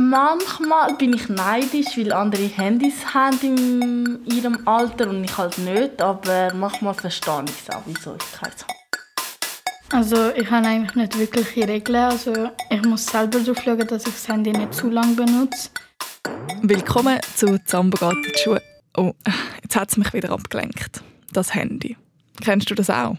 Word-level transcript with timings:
Manchmal 0.00 0.94
bin 0.94 1.12
ich 1.12 1.28
neidisch, 1.28 1.96
weil 1.96 2.12
andere 2.12 2.44
Handys 2.44 3.14
haben 3.14 3.40
in 3.42 4.24
ihrem 4.26 4.66
Alter 4.66 5.10
und 5.10 5.24
ich 5.24 5.36
halt 5.36 5.58
nicht. 5.58 6.00
Aber 6.00 6.54
manchmal 6.54 6.94
verstehe 6.94 7.44
ich 7.46 7.68
es 7.68 7.74
auch, 7.74 7.82
wieso 7.84 8.14
ich 8.14 8.32
keins 8.32 8.62
habe. 8.62 8.78
Also 9.90 10.30
ich 10.36 10.48
habe 10.50 10.68
eigentlich 10.68 10.94
nicht 10.94 11.18
wirkliche 11.18 11.66
Regeln. 11.66 12.04
Also 12.04 12.50
ich 12.70 12.82
muss 12.84 13.06
selber 13.06 13.40
darauf 13.40 13.60
schauen, 13.60 13.86
dass 13.88 14.06
ich 14.06 14.12
das 14.12 14.28
Handy 14.28 14.52
nicht 14.52 14.72
zu 14.72 14.88
lange 14.88 15.14
benutze. 15.14 15.70
Willkommen 16.62 17.18
zu 17.34 17.58
die 17.58 18.38
Schuhe. 18.38 18.62
Oh, 18.96 19.12
jetzt 19.62 19.74
hat 19.74 19.90
es 19.90 19.96
mich 19.96 20.12
wieder 20.12 20.30
abgelenkt. 20.30 21.02
Das 21.32 21.54
Handy. 21.54 21.96
Kennst 22.40 22.70
du 22.70 22.76
das 22.76 22.88
auch? 22.88 23.16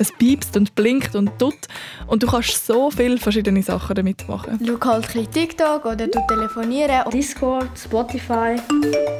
Es 0.00 0.10
piepst 0.12 0.56
und 0.56 0.74
blinkt 0.74 1.14
und 1.14 1.38
tut 1.38 1.68
und 2.06 2.22
du 2.22 2.26
kannst 2.26 2.66
so 2.66 2.90
viele 2.90 3.18
verschiedene 3.18 3.62
Sachen 3.62 3.94
damit 3.94 4.26
machen. 4.30 4.58
Schau 4.66 4.92
halt 4.92 5.14
ein 5.14 5.30
TikTok 5.30 5.84
oder 5.84 6.06
du 6.06 6.18
telefonieren. 6.26 7.04
Discord, 7.12 7.68
Spotify, 7.78 8.56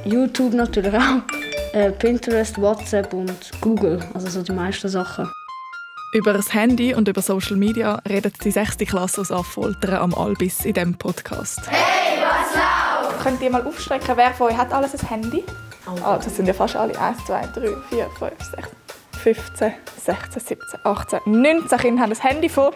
YouTube 0.07 0.55
natürlich 0.55 0.95
auch, 0.95 1.21
äh, 1.75 1.91
Pinterest, 1.91 2.59
WhatsApp 2.59 3.13
und 3.13 3.51
Google, 3.61 4.01
also 4.15 4.29
so 4.31 4.43
die 4.43 4.53
meisten 4.53 4.89
Sachen. 4.89 5.31
Über 6.15 6.33
das 6.33 6.55
Handy 6.55 6.95
und 6.95 7.07
über 7.09 7.21
Social 7.21 7.57
Media 7.57 8.01
redet 8.09 8.43
die 8.43 8.51
6. 8.51 8.79
Klasse 8.79 9.21
aus 9.21 9.31
Affoltern 9.31 9.97
am 9.97 10.15
Albis 10.15 10.65
in 10.65 10.73
diesem 10.73 10.95
Podcast. 10.95 11.61
Hey, 11.69 12.23
was 12.23 12.55
läuft? 12.55 13.23
Könnt 13.23 13.43
ihr 13.43 13.51
mal 13.51 13.67
aufstrecken, 13.67 14.17
wer 14.17 14.33
von 14.33 14.49
euch 14.49 14.57
hat 14.57 14.73
alles 14.73 14.95
ein 14.95 15.07
Handy? 15.07 15.45
Oh, 15.87 16.17
das 16.17 16.35
sind 16.35 16.47
ja 16.47 16.55
fast 16.55 16.75
alle. 16.75 16.99
1, 16.99 17.27
2, 17.27 17.49
3, 17.55 17.61
4, 17.91 18.07
5, 18.19 18.33
6, 18.57 18.69
15, 19.23 19.73
16, 20.03 20.41
17, 20.41 20.81
18, 20.83 21.21
19 21.27 21.79
Kinder 21.79 22.03
haben 22.03 22.13
ein 22.13 22.21
Handy 22.21 22.49
von, 22.49 22.73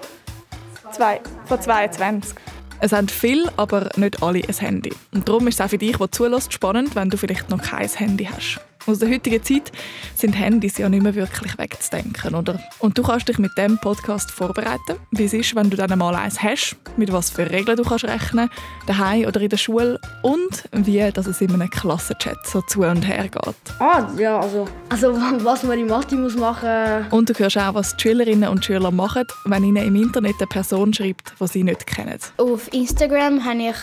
zwei, 0.93 1.20
von 1.47 1.61
22. 1.61 2.37
Es 2.80 2.93
haben 2.93 3.09
viele, 3.09 3.51
aber 3.57 3.89
nicht 3.97 4.23
alle 4.23 4.43
ein 4.47 4.55
Handy. 4.55 4.93
Und 5.15 5.27
darum 5.27 5.48
ist 5.48 5.55
es 5.55 5.61
auch 5.62 5.70
für 5.70 5.79
dich, 5.79 5.97
der 5.97 6.11
zulässt, 6.11 6.53
spannend, 6.53 6.95
wenn 6.95 7.09
du 7.09 7.17
vielleicht 7.17 7.48
noch 7.48 7.62
kein 7.62 7.89
Handy 7.89 8.27
hast. 8.27 8.61
Aus 8.87 8.99
der 8.99 9.09
heutigen 9.09 9.43
Zeit 9.43 9.73
sind 10.15 10.33
Handys 10.33 10.77
ja 10.77 10.91
nicht 10.91 11.03
mehr 11.03 11.15
wirklich 11.15 11.57
wegzudenken, 11.57 12.35
oder? 12.35 12.61
Und 12.81 12.99
du 12.99 13.03
kannst 13.03 13.27
dich 13.29 13.39
mit 13.39 13.57
dem 13.57 13.79
Podcast 13.79 14.31
vorbereiten, 14.31 14.97
wie 15.11 15.25
es 15.25 15.33
ist, 15.33 15.57
wenn 15.57 15.71
du 15.71 15.77
dann 15.79 15.99
mal 15.99 16.15
eins 16.15 16.43
hast, 16.43 16.77
mit 16.99 17.11
was 17.11 17.31
für 17.31 17.51
Regeln 17.51 17.79
du 17.79 17.83
kannst 17.83 18.05
rechnen, 18.05 18.51
daheim 18.87 19.25
oder 19.25 19.41
in 19.41 19.49
der 19.49 19.57
Schule 19.57 19.99
und 20.23 20.65
wie 20.73 21.11
dass 21.12 21.27
es 21.27 21.41
in 21.41 21.53
einem 21.53 21.71
Klassenchat 21.71 22.47
so 22.47 22.61
zu 22.61 22.83
und 22.83 23.09
her 23.09 23.29
geht. 23.29 23.55
Ah, 23.79 24.07
ja, 24.19 24.39
also, 24.39 24.69
also 24.91 25.15
was 25.45 25.62
man 25.62 25.79
in 25.79 25.87
Mathe 25.87 26.17
muss 26.17 26.37
machen. 26.37 27.07
Und 27.11 27.31
du 27.31 27.35
hörst 27.35 27.57
auch, 27.57 27.73
was 27.73 27.97
die 27.97 28.03
Schülerinnen 28.03 28.51
und 28.51 28.65
Schüler 28.65 28.91
machen, 28.91 29.25
wenn 29.47 29.65
ihnen 29.65 29.83
im 29.83 29.97
Internet 29.97 30.37
eine 30.39 30.47
Person 30.47 30.93
schreibt, 30.93 31.33
die 31.41 31.47
sie 31.47 31.62
nicht 31.62 31.87
kennen. 31.87 32.19
Auf 32.37 32.71
Instagram 32.73 33.45
habe 33.45 33.71
ich 33.71 33.77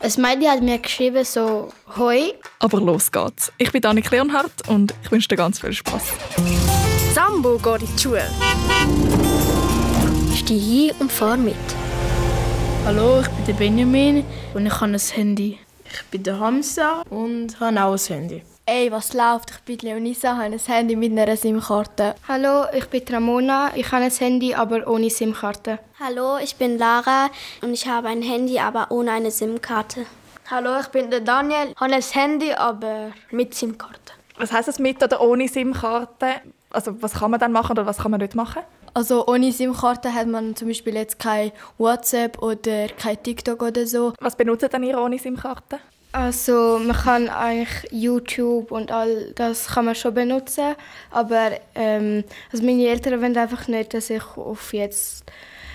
ein 0.00 0.12
Mädchen 0.18 0.50
hat 0.50 0.62
mir 0.62 0.78
geschrieben, 0.78 1.24
so 1.24 1.70
«Hoi». 1.96 2.32
Aber 2.60 2.80
los 2.80 3.10
geht's. 3.10 3.52
Ich 3.58 3.72
bin 3.72 3.84
Annik 3.84 4.10
Leonhardt 4.10 4.68
und 4.68 4.94
ich 5.02 5.10
wünsche 5.10 5.28
dir 5.28 5.36
ganz 5.36 5.60
viel 5.60 5.72
Spaß. 5.72 6.02
Sambo 7.12 7.58
geht 7.58 7.82
in 7.82 7.96
die 7.96 8.02
Schule. 8.02 8.30
Steh 10.36 10.58
hin 10.58 10.92
und 11.00 11.10
fahr 11.10 11.36
mit. 11.36 11.56
Hallo, 12.84 13.20
ich 13.20 13.28
bin 13.28 13.44
der 13.46 13.52
Benjamin 13.54 14.24
und 14.54 14.66
ich 14.66 14.80
habe 14.80 14.92
ein 14.92 14.98
Handy. 14.98 15.58
Ich 15.90 16.04
bin 16.10 16.22
der 16.22 16.38
Hamza 16.38 17.02
und 17.10 17.58
habe 17.58 17.82
auch 17.82 17.92
ein 17.92 17.98
Handy. 17.98 18.42
Ey, 18.70 18.92
was 18.92 19.14
läuft? 19.14 19.50
Ich 19.50 19.60
bin 19.62 19.78
Leonisa, 19.78 20.36
habe 20.36 20.42
ein 20.42 20.58
Handy 20.58 20.94
mit 20.94 21.18
einer 21.18 21.34
SIM-Karte. 21.38 22.14
Hallo, 22.28 22.66
ich 22.76 22.86
bin 22.90 23.02
Ramona. 23.08 23.70
Ich 23.74 23.90
habe 23.90 24.04
ein 24.04 24.10
Handy, 24.10 24.52
aber 24.52 24.86
ohne 24.86 25.08
SIM-Karte. 25.08 25.78
Hallo, 25.98 26.36
ich 26.36 26.54
bin 26.54 26.76
Lara 26.76 27.30
und 27.62 27.72
ich 27.72 27.88
habe 27.88 28.08
ein 28.08 28.20
Handy, 28.20 28.58
aber 28.58 28.88
ohne 28.90 29.12
eine 29.12 29.30
SIM-Karte. 29.30 30.04
Hallo, 30.50 30.80
ich 30.80 30.88
bin 30.88 31.10
der 31.10 31.20
Daniel. 31.20 31.70
Ich 31.70 31.80
habe 31.80 31.94
ein 31.94 32.02
Handy, 32.02 32.52
aber 32.52 33.12
mit 33.30 33.54
SIM-Karte. 33.54 34.12
Was 34.36 34.52
heißt 34.52 34.68
das 34.68 34.78
mit 34.78 35.02
oder 35.02 35.22
ohne 35.22 35.48
SIM-Karte? 35.48 36.26
Also 36.68 36.94
was 37.00 37.14
kann 37.14 37.30
man 37.30 37.40
dann 37.40 37.52
machen 37.52 37.72
oder 37.72 37.86
was 37.86 37.96
kann 37.96 38.10
man 38.10 38.20
nicht 38.20 38.34
machen? 38.34 38.60
Also 38.92 39.26
ohne 39.26 39.50
SIM-Karte 39.50 40.12
hat 40.12 40.26
man 40.26 40.54
zum 40.56 40.68
Beispiel 40.68 40.94
jetzt 40.94 41.18
kein 41.18 41.52
WhatsApp 41.78 42.42
oder 42.42 42.88
kein 42.88 43.22
TikTok 43.22 43.62
oder 43.62 43.86
so. 43.86 44.12
Was 44.20 44.36
benutzt 44.36 44.68
dann 44.70 44.82
ihr 44.82 45.00
ohne 45.00 45.18
SIM-Karte? 45.18 45.78
Also 46.12 46.80
man 46.82 46.96
kann 46.96 47.28
eigentlich 47.28 47.92
YouTube 47.92 48.72
und 48.72 48.90
all 48.90 49.32
das 49.34 49.68
kann 49.68 49.84
man 49.84 49.94
schon 49.94 50.14
benutzen, 50.14 50.74
aber 51.10 51.50
ähm, 51.74 52.24
also 52.50 52.64
meine 52.64 52.86
Eltern 52.86 53.20
wollen 53.20 53.36
einfach 53.36 53.68
nicht, 53.68 53.92
dass 53.92 54.08
ich 54.08 54.22
auf 54.36 54.72
jetzt 54.72 55.24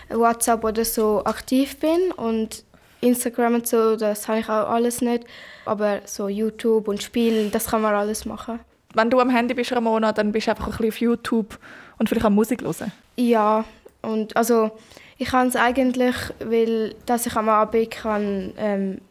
WhatsApp 0.09 0.63
oder 0.63 0.83
so 0.85 1.23
aktiv 1.23 1.79
bin 1.79 2.11
und 2.15 2.63
Instagram 3.01 3.55
und 3.55 3.67
so, 3.67 3.95
das 3.95 4.27
habe 4.27 4.39
ich 4.39 4.49
auch 4.49 4.69
alles 4.69 5.01
nicht, 5.01 5.25
aber 5.65 6.01
so 6.05 6.29
YouTube 6.29 6.87
und 6.87 7.03
Spielen, 7.03 7.51
das 7.51 7.67
kann 7.67 7.81
man 7.81 7.93
alles 7.93 8.25
machen. 8.25 8.59
Wenn 8.95 9.09
du 9.09 9.19
am 9.19 9.29
Handy 9.29 9.53
bist, 9.53 9.71
Ramona, 9.71 10.13
dann 10.13 10.31
bist 10.31 10.47
du 10.47 10.51
einfach 10.51 10.67
ein 10.67 10.71
bisschen 10.71 10.89
auf 10.89 10.97
YouTube 10.97 11.59
und 11.97 12.09
vielleicht 12.09 12.25
auch 12.25 12.31
Musik 12.31 12.61
hören? 12.63 12.91
Ja, 13.17 13.65
und 14.01 14.35
also 14.35 14.71
ich 15.17 15.29
kann 15.29 15.47
es 15.47 15.55
eigentlich, 15.55 16.15
weil 16.43 16.95
dass 17.05 17.25
ich 17.25 17.35
am 17.35 17.49
Abend 17.49 17.91
kann, 17.91 18.53
ähm, 18.57 19.01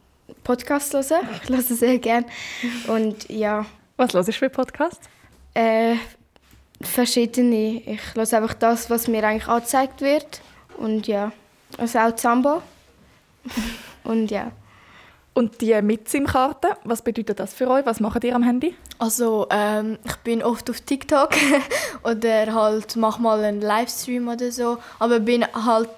Podcast 0.44 0.92
hören. 0.92 1.28
Ich 1.42 1.48
höre 1.48 1.60
sehr 1.60 1.98
gerne. 1.98 2.26
Und 2.88 3.28
ja. 3.28 3.66
Was 3.97 4.14
hörst 4.14 4.28
du 4.28 4.32
für 4.32 4.50
Podcasts? 4.50 5.08
Äh, 5.54 5.97
verschiedene. 6.80 7.82
Ich 7.86 8.00
höre 8.14 8.32
einfach 8.32 8.54
das, 8.54 8.91
was 8.91 9.08
mir 9.08 9.25
eigentlich 9.25 9.48
angezeigt 9.48 10.00
wird. 10.00 10.41
Und 10.78 11.06
ja. 11.06 11.32
Also 11.78 11.98
auch 11.98 12.14
Zambo. 12.16 12.62
Und 14.04 14.30
ja. 14.30 14.53
Und 15.34 15.62
die 15.62 15.80
mit 15.80 16.10
SIM-Karte, 16.10 16.76
was 16.84 17.00
bedeutet 17.00 17.41
das 17.41 17.54
für 17.54 17.66
euch? 17.69 17.86
Was 17.86 18.00
macht 18.00 18.22
ihr 18.22 18.36
am 18.36 18.42
Handy? 18.42 18.74
Also 18.98 19.47
ähm, 19.48 19.98
ich 20.04 20.16
bin 20.16 20.42
oft 20.42 20.69
auf 20.69 20.82
TikTok 20.82 21.30
oder 22.04 22.53
halt 22.53 22.97
mach 22.97 23.19
mal 23.19 23.42
einen 23.42 23.62
Livestream 23.62 24.28
oder 24.28 24.53
so, 24.53 24.76
aber 24.98 25.20
bin 25.20 25.47
halt 25.54 25.88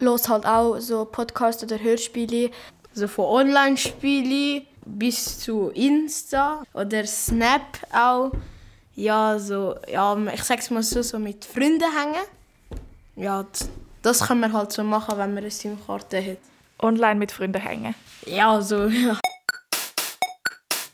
los 0.00 0.28
halt 0.28 0.44
auch 0.44 0.78
so 0.80 1.06
Podcasts 1.06 1.62
oder 1.64 1.78
Hörspiele. 1.78 2.50
Also 2.94 3.08
von 3.08 3.24
Online-Spielen 3.24 4.62
bis 4.86 5.40
zu 5.40 5.70
Insta 5.70 6.62
oder 6.74 7.04
Snap 7.04 7.78
auch. 7.92 8.30
Ja, 8.94 9.36
so, 9.36 9.74
ja, 9.92 10.16
ich 10.32 10.44
sag's 10.44 10.70
mal 10.70 10.84
so, 10.84 11.02
so 11.02 11.18
mit 11.18 11.44
Freunden 11.44 11.80
hängen. 11.80 12.24
Ja, 13.16 13.44
das 14.02 14.20
kann 14.20 14.38
man 14.38 14.52
halt 14.52 14.70
so 14.70 14.84
machen, 14.84 15.18
wenn 15.18 15.34
man 15.34 15.38
eine 15.38 15.50
SIM-Karte 15.50 16.24
hat. 16.24 16.38
Online 16.78 17.16
mit 17.16 17.32
Freunden 17.32 17.60
hängen? 17.60 17.96
Ja, 18.26 18.62
so, 18.62 18.86
ja. 18.86 19.18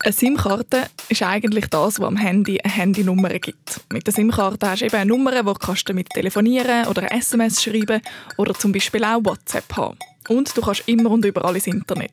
Eine 0.02 0.12
SIM-Karte 0.14 0.86
ist 1.10 1.22
eigentlich 1.22 1.66
das, 1.66 2.00
was 2.00 2.06
am 2.06 2.16
Handy 2.16 2.58
eine 2.62 2.72
Handynummer 2.72 3.28
gibt. 3.28 3.82
Mit 3.92 4.06
der 4.06 4.14
SIM-Karte 4.14 4.70
hast 4.70 4.80
du 4.80 4.86
eben 4.86 4.96
eine 4.96 5.10
Nummer, 5.10 5.32
wo 5.44 5.52
du 5.52 5.74
damit 5.84 6.08
telefonieren 6.08 6.86
oder 6.86 7.12
SMS 7.12 7.62
schreiben 7.62 8.00
oder 8.38 8.54
zum 8.54 8.72
Beispiel 8.72 9.04
auch 9.04 9.22
WhatsApp 9.22 9.76
haben. 9.76 9.98
Und 10.30 10.56
du 10.56 10.60
kannst 10.60 10.86
immer 10.86 11.10
und 11.10 11.24
überall 11.24 11.56
ins 11.56 11.66
Internet. 11.66 12.12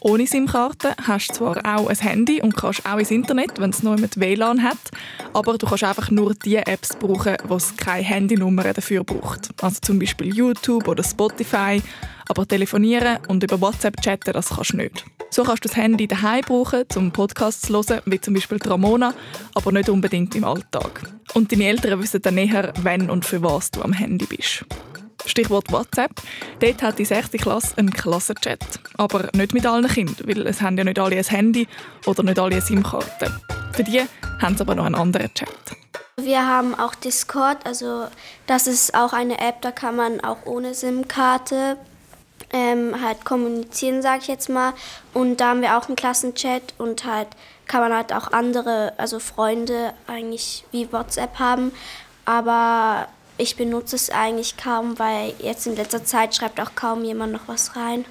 Ohne 0.00 0.26
SIM-Karte 0.26 0.94
hast 1.06 1.28
du 1.28 1.34
zwar 1.34 1.58
auch 1.66 1.88
ein 1.88 1.96
Handy 1.96 2.40
und 2.40 2.56
kannst 2.56 2.86
auch 2.86 2.96
ins 2.96 3.10
Internet, 3.10 3.60
wenn 3.60 3.68
es 3.68 3.82
noch 3.82 3.94
jemand 3.94 4.18
WLAN 4.18 4.62
hat, 4.62 4.78
aber 5.34 5.58
du 5.58 5.66
kannst 5.66 5.84
einfach 5.84 6.10
nur 6.10 6.34
die 6.34 6.56
Apps 6.56 6.96
brauchen, 6.96 7.36
es 7.54 7.76
keine 7.76 8.04
Handynummer 8.04 8.72
dafür 8.72 9.04
braucht. 9.04 9.50
Also 9.60 9.80
zum 9.82 9.98
Beispiel 9.98 10.34
YouTube 10.34 10.88
oder 10.88 11.04
Spotify. 11.04 11.82
Aber 12.30 12.48
telefonieren 12.48 13.18
und 13.28 13.42
über 13.42 13.60
WhatsApp 13.60 14.00
chatten, 14.00 14.32
das 14.32 14.48
kannst 14.48 14.72
du 14.72 14.78
nicht. 14.78 15.04
So 15.30 15.42
kannst 15.42 15.64
du 15.64 15.68
das 15.68 15.76
Handy 15.76 16.08
daheim 16.08 16.44
brauchen, 16.46 16.84
um 16.96 17.10
Podcasts 17.10 17.66
zu 17.66 17.74
hören, 17.74 18.00
wie 18.06 18.20
zum 18.20 18.32
Beispiel 18.32 18.58
Ramona, 18.64 19.12
aber 19.54 19.72
nicht 19.72 19.90
unbedingt 19.90 20.34
im 20.34 20.44
Alltag. 20.44 21.02
Und 21.34 21.52
deine 21.52 21.66
Eltern 21.66 22.00
wissen 22.00 22.22
dann 22.22 22.36
näher, 22.36 22.72
wenn 22.82 23.10
und 23.10 23.26
für 23.26 23.42
was 23.42 23.70
du 23.70 23.82
am 23.82 23.92
Handy 23.92 24.24
bist. 24.24 24.64
Stichwort 25.28 25.70
WhatsApp. 25.70 26.12
Dort 26.60 26.82
hat 26.82 26.98
die 26.98 27.04
6. 27.04 27.32
Klasse 27.32 27.76
einen 27.76 27.92
Klassenchat. 27.92 28.60
Aber 28.96 29.28
nicht 29.34 29.54
mit 29.54 29.66
allen 29.66 29.86
Kindern, 29.88 30.26
weil 30.26 30.46
es 30.46 30.60
haben 30.60 30.76
ja 30.76 30.84
nicht 30.84 30.98
alle 30.98 31.16
ein 31.16 31.24
Handy 31.24 31.68
oder 32.06 32.22
nicht 32.22 32.38
alle 32.38 32.56
eine 32.56 32.62
SIM-Karte. 32.62 33.40
Für 33.72 33.84
die 33.84 34.02
haben 34.40 34.56
sie 34.56 34.62
aber 34.62 34.74
noch 34.74 34.86
einen 34.86 34.94
anderen 34.94 35.32
Chat. 35.34 35.48
Wir 36.16 36.46
haben 36.46 36.74
auch 36.74 36.96
Discord, 36.96 37.64
also 37.64 38.06
das 38.48 38.66
ist 38.66 38.94
auch 38.94 39.12
eine 39.12 39.38
App, 39.38 39.62
da 39.62 39.70
kann 39.70 39.94
man 39.94 40.20
auch 40.20 40.46
ohne 40.46 40.74
SIM-Karte 40.74 41.76
ähm, 42.52 43.00
halt 43.00 43.24
kommunizieren, 43.24 44.02
sage 44.02 44.22
ich 44.22 44.28
jetzt 44.28 44.48
mal. 44.48 44.72
Und 45.14 45.40
da 45.40 45.50
haben 45.50 45.62
wir 45.62 45.76
auch 45.78 45.86
einen 45.86 45.96
Klassenchat 45.96 46.74
und 46.78 47.04
halt 47.04 47.28
kann 47.66 47.82
man 47.82 47.92
halt 47.92 48.12
auch 48.12 48.32
andere, 48.32 48.94
also 48.96 49.20
Freunde 49.20 49.92
eigentlich 50.06 50.64
wie 50.72 50.92
WhatsApp 50.92 51.38
haben. 51.38 51.72
Aber 52.24 53.08
ich 53.38 53.56
benutze 53.56 53.96
es 53.96 54.10
eigentlich 54.10 54.56
kaum, 54.56 54.98
weil 54.98 55.32
jetzt 55.38 55.66
in 55.66 55.76
letzter 55.76 56.04
Zeit 56.04 56.34
schreibt 56.34 56.60
auch 56.60 56.74
kaum 56.74 57.04
jemand 57.04 57.32
noch 57.32 57.46
was 57.48 57.76
rein. 57.76 58.04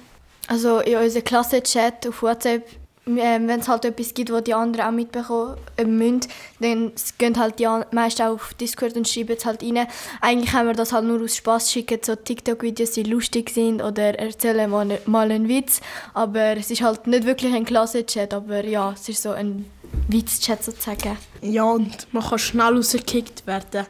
Also 0.48 0.80
in 0.80 0.96
unserem 0.96 1.24
Klassenchat 1.24 2.06
auf 2.06 2.22
WhatsApp 2.22 2.64
ähm, 3.16 3.48
wenn 3.48 3.60
es 3.60 3.68
halt 3.68 3.84
etwas 3.84 4.12
gibt, 4.12 4.30
wo 4.30 4.40
die 4.40 4.52
anderen 4.52 4.86
auch 4.86 4.92
mitbekommen 4.92 5.56
äh, 5.76 5.84
müssen, 5.84 6.20
dann 6.60 6.92
gehen 7.16 7.38
halt 7.38 7.58
die 7.58 7.66
meisten 7.92 8.22
auch 8.22 8.34
auf 8.34 8.54
Discord 8.54 8.96
und 8.96 9.08
schreiben 9.08 9.34
es 9.36 9.46
halt 9.46 9.62
rein. 9.62 9.86
Eigentlich 10.20 10.52
haben 10.52 10.66
wir 10.66 10.74
das 10.74 10.92
halt 10.92 11.06
nur 11.06 11.22
aus 11.22 11.36
Spaß 11.36 11.72
schicken, 11.72 12.00
so 12.02 12.14
TikTok-Videos, 12.14 12.92
die 12.92 13.04
lustig 13.04 13.50
sind 13.50 13.82
oder 13.82 14.18
erzählen 14.18 14.68
mal, 14.68 14.98
mal 15.06 15.30
einen 15.30 15.48
Witz. 15.48 15.80
Aber 16.12 16.56
es 16.56 16.70
ist 16.70 16.82
halt 16.82 17.06
nicht 17.06 17.24
wirklich 17.24 17.54
ein 17.54 17.64
Klassenchat, 17.64 18.34
aber 18.34 18.64
ja, 18.64 18.92
es 18.92 19.08
ist 19.08 19.22
so 19.22 19.30
ein 19.30 19.64
Witzchat 20.08 20.64
sozusagen. 20.64 21.16
Ja, 21.42 21.64
und 21.64 22.12
man 22.12 22.24
kann 22.24 22.38
schnell 22.38 22.76
rausgekickt 22.76 23.46
werden. 23.46 23.86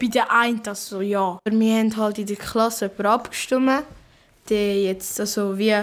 Bei 0.00 0.06
der 0.06 0.30
einen 0.30 0.62
das 0.62 0.86
so, 0.86 1.00
ja. 1.00 1.38
Wir 1.44 1.78
haben 1.78 1.96
halt 1.96 2.18
in 2.18 2.26
der 2.26 2.36
Klasse 2.36 2.86
jemanden 2.86 3.06
abgestimmt, 3.06 3.84
der 4.48 4.82
jetzt 4.82 5.20
also 5.20 5.56
wie 5.58 5.74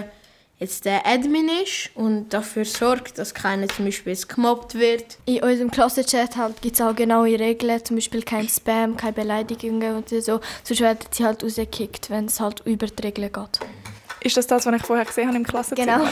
jetzt 0.58 0.84
der 0.84 1.06
Admin 1.06 1.48
ist 1.62 1.90
und 1.94 2.30
dafür 2.30 2.64
sorgt, 2.64 3.18
dass 3.18 3.32
keiner 3.32 3.68
zum 3.68 3.84
Beispiel 3.84 4.12
jetzt 4.12 4.28
gemobbt 4.28 4.74
wird. 4.74 5.18
In 5.24 5.42
unserem 5.42 5.70
Klassenchat 5.70 6.36
halt 6.36 6.60
gibt 6.60 6.74
es 6.74 6.80
auch 6.80 6.94
genaue 6.94 7.38
Regeln, 7.38 7.84
zum 7.84 7.96
Beispiel 7.96 8.22
kein 8.22 8.48
Spam, 8.48 8.96
keine 8.96 9.12
Beleidigungen 9.12 9.96
und 9.96 10.08
so. 10.08 10.40
Sonst 10.64 10.80
werden 10.80 10.98
sie 11.12 11.24
halt 11.24 11.44
rausgekickt, 11.44 12.10
wenn 12.10 12.26
es 12.26 12.40
halt 12.40 12.60
über 12.66 12.86
die 12.86 13.02
Regeln 13.02 13.32
geht. 13.32 13.60
Ist 14.20 14.36
das 14.36 14.48
das, 14.48 14.66
was 14.66 14.74
ich 14.74 14.82
vorher 14.82 15.04
gesehen 15.04 15.28
habe 15.28 15.36
im 15.36 15.46
Klassenzimmer? 15.46 15.98
Genau. 15.98 16.10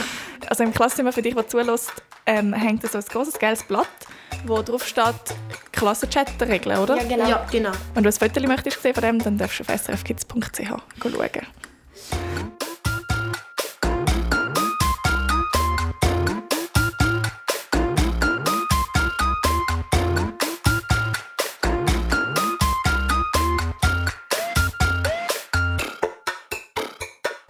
Also 0.49 0.63
im 0.63 0.73
Klassenzimmer, 0.73 1.13
für 1.13 1.23
dich, 1.23 1.35
der 1.35 1.49
zulässt, 1.49 1.93
ähm, 2.27 2.53
hängt 2.53 2.89
so 2.89 2.99
ein 2.99 3.05
großes 3.05 3.39
gelbes 3.39 3.63
Blatt, 3.65 3.89
wo 4.45 4.61
drauf 4.63 4.87
steht 4.87 5.15
Klassenchat-Regeln, 5.73 6.79
oder? 6.79 6.97
Ja, 6.97 7.05
genau. 7.05 7.29
Ja, 7.29 7.47
genau. 7.51 7.73
Wenn 7.95 8.03
du 8.03 8.11
ein 8.11 8.13
Foto 8.13 8.47
möchtest 8.47 8.83
sehen 8.83 8.95
von 8.95 9.03
dem, 9.03 9.19
dann 9.21 9.39
darfst 9.39 9.61
du 9.61 9.65
auf 9.65 9.81
srfkids.ch 9.81 10.69
schauen. 11.03 11.47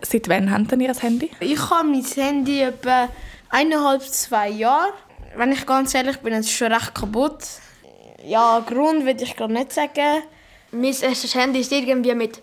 Seit 0.02 0.29
wann 0.29 0.50
haben 0.50 0.69
denn 0.69 0.81
ihr 0.81 0.88
ein 0.88 0.99
Handy? 0.99 1.31
Ich 1.40 1.70
habe 1.70 1.88
mein 1.88 2.05
Handy 2.05 2.61
etwa 2.61 3.08
eineinhalb, 3.56 4.03
zwei 4.03 4.50
Jahre. 4.50 4.93
Wenn 5.35 5.53
ich 5.53 5.64
ganz 5.64 5.94
ehrlich 5.94 6.19
bin, 6.19 6.35
es 6.35 6.47
ist 6.47 6.53
schon 6.53 6.73
recht 6.73 6.94
kaputt. 6.94 7.43
Ja, 8.23 8.61
Grund 8.61 9.06
würde 9.06 9.25
ich 9.25 9.35
gar 9.35 9.49
nicht 9.49 9.73
sagen. 9.73 10.23
Mein 10.73 10.85
erstes 10.85 11.35
Handy 11.35 11.70
war 11.70 11.79
irgendwie 11.79 12.14
mit 12.14 12.43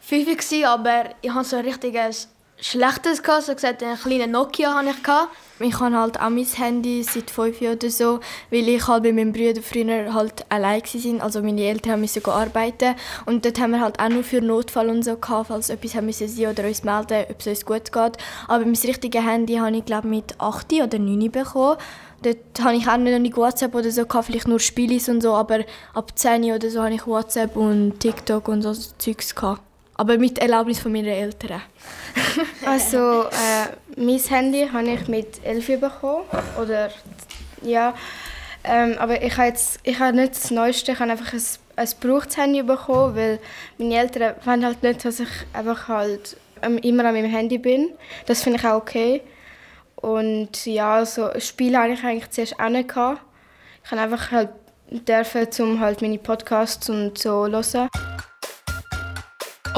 5, 0.00 0.26
gewesen, 0.26 0.64
aber 0.64 1.10
ich 1.22 1.32
hatte 1.32 1.48
so 1.48 1.56
ein 1.56 1.64
richtiges 1.64 2.28
schlechtes. 2.60 3.22
Gehabt. 3.22 3.44
So 3.44 3.54
gesagt, 3.54 3.82
einen 3.84 3.98
kleinen 3.98 4.32
Nokia 4.32 4.74
hatte 4.74 4.90
ich. 4.90 5.47
Ich 5.60 5.80
habe 5.80 5.96
halt 5.96 6.20
auch 6.20 6.30
mein 6.30 6.44
Handy 6.44 7.02
seit 7.02 7.30
fünf 7.30 7.60
Jahren 7.60 7.76
oder 7.76 7.90
so, 7.90 8.20
weil 8.50 8.68
ich 8.68 8.86
halt 8.86 9.02
bei 9.02 9.12
meinem 9.12 9.32
Bruder 9.32 9.60
früher 9.60 10.14
halt 10.14 10.44
allein 10.50 10.82
war. 10.82 11.24
Also 11.24 11.42
meine 11.42 11.62
Eltern 11.62 12.00
mussten 12.00 12.24
arbeiten 12.26 12.94
und 13.26 13.44
dort 13.44 13.58
haben 13.58 13.72
wir 13.72 13.80
halt 13.80 13.98
auch 13.98 14.08
nur 14.08 14.22
für 14.22 14.40
Notfall 14.40 14.88
und 14.88 15.04
so 15.04 15.16
gehabt, 15.16 15.48
falls 15.48 15.68
etwas 15.68 15.96
haben 15.96 16.06
müssen 16.06 16.28
sein 16.28 16.50
oder 16.50 16.64
uns 16.64 16.84
melden, 16.84 17.24
ob 17.28 17.40
es 17.40 17.46
uns 17.48 17.66
gut 17.66 17.92
geht. 17.92 18.12
Aber 18.46 18.64
mein 18.64 18.76
richtiges 18.76 19.24
Handy 19.24 19.56
habe 19.56 19.76
ich 19.76 19.84
glaube 19.84 20.06
mit 20.06 20.40
8 20.40 20.72
oder 20.74 20.98
9 20.98 21.30
bekommen. 21.30 21.76
Dort 22.22 22.36
habe 22.62 22.76
ich 22.76 22.88
auch 22.88 22.96
nicht 22.96 23.36
WhatsApp 23.36 23.74
oder 23.74 23.90
so, 23.90 24.04
gehabt, 24.04 24.26
vielleicht 24.26 24.48
nur 24.48 24.60
Spiele 24.60 25.00
und 25.08 25.22
so, 25.22 25.34
aber 25.34 25.60
ab 25.94 26.16
10 26.16 26.52
oder 26.52 26.70
so 26.70 26.82
habe 26.82 26.94
ich 26.94 27.06
WhatsApp 27.06 27.56
und 27.56 28.00
TikTok 28.00 28.48
und 28.48 28.62
so 28.62 28.72
Zeugs 28.74 29.34
gehabt. 29.34 29.67
Aber 29.98 30.16
mit 30.16 30.38
Erlaubnis 30.38 30.78
von 30.78 30.92
meinen 30.92 31.08
Eltern. 31.08 31.60
also, 32.64 33.24
äh, 33.24 34.00
mein 34.00 34.18
Handy 34.18 34.68
habe 34.72 34.90
ich 34.90 35.08
mit 35.08 35.44
11 35.44 35.80
bekommen. 35.80 36.22
Oder, 36.62 36.90
ja. 37.62 37.94
Ähm, 38.62 38.94
aber 38.98 39.20
ich 39.20 39.36
habe, 39.36 39.48
jetzt, 39.48 39.80
ich 39.82 39.98
habe 39.98 40.16
nicht 40.16 40.36
das 40.36 40.52
Neueste, 40.52 40.92
ich 40.92 41.00
habe 41.00 41.10
einfach 41.10 41.32
ein, 41.32 41.42
ein 41.74 41.88
gebrauchtes 42.00 42.36
Handy 42.36 42.62
bekommen, 42.62 43.16
weil 43.16 43.40
meine 43.76 43.96
Eltern 43.96 44.34
wollen 44.44 44.64
halt 44.64 44.82
nicht, 44.84 45.04
dass 45.04 45.18
ich 45.18 45.28
einfach 45.52 45.88
halt 45.88 46.36
ähm, 46.62 46.78
immer 46.78 47.04
an 47.04 47.14
meinem 47.14 47.30
Handy 47.30 47.58
bin. 47.58 47.90
Das 48.26 48.42
finde 48.42 48.60
ich 48.60 48.66
auch 48.66 48.76
okay. 48.76 49.22
Und 49.96 50.64
ja, 50.64 51.04
so 51.04 51.28
Spiele 51.40 51.78
habe 51.78 51.94
ich 51.94 52.04
eigentlich 52.04 52.30
zuerst 52.30 52.60
auch 52.60 52.68
nicht 52.68 52.88
gehabt. 52.88 53.20
Ich 53.84 53.90
habe 53.90 54.02
einfach 54.02 54.30
halt 54.30 54.50
dürfen, 54.90 55.48
um 55.58 55.80
halt 55.80 56.02
meine 56.02 56.18
Podcasts 56.18 56.88
und 56.88 57.18
so 57.18 57.48
hören 57.48 57.88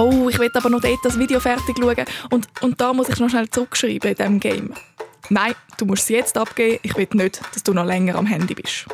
oh, 0.00 0.28
ich 0.28 0.38
will 0.38 0.50
aber 0.54 0.70
noch 0.70 0.80
dort 0.80 0.98
das 1.04 1.18
Video 1.18 1.40
fertig 1.40 1.76
schauen 1.78 2.04
und, 2.30 2.48
und 2.60 2.80
da 2.80 2.92
muss 2.92 3.08
ich 3.08 3.18
noch 3.18 3.28
schnell 3.28 3.48
zurückschreiben 3.48 4.10
in 4.10 4.16
diesem 4.16 4.40
Game. 4.40 4.74
Nein, 5.28 5.54
du 5.78 5.84
musst 5.84 6.04
es 6.04 6.08
jetzt 6.08 6.38
abgeben, 6.38 6.78
ich 6.82 6.96
will 6.96 7.08
nicht, 7.12 7.40
dass 7.54 7.62
du 7.62 7.72
noch 7.72 7.84
länger 7.84 8.16
am 8.16 8.26
Handy 8.26 8.54
bist. 8.54 8.86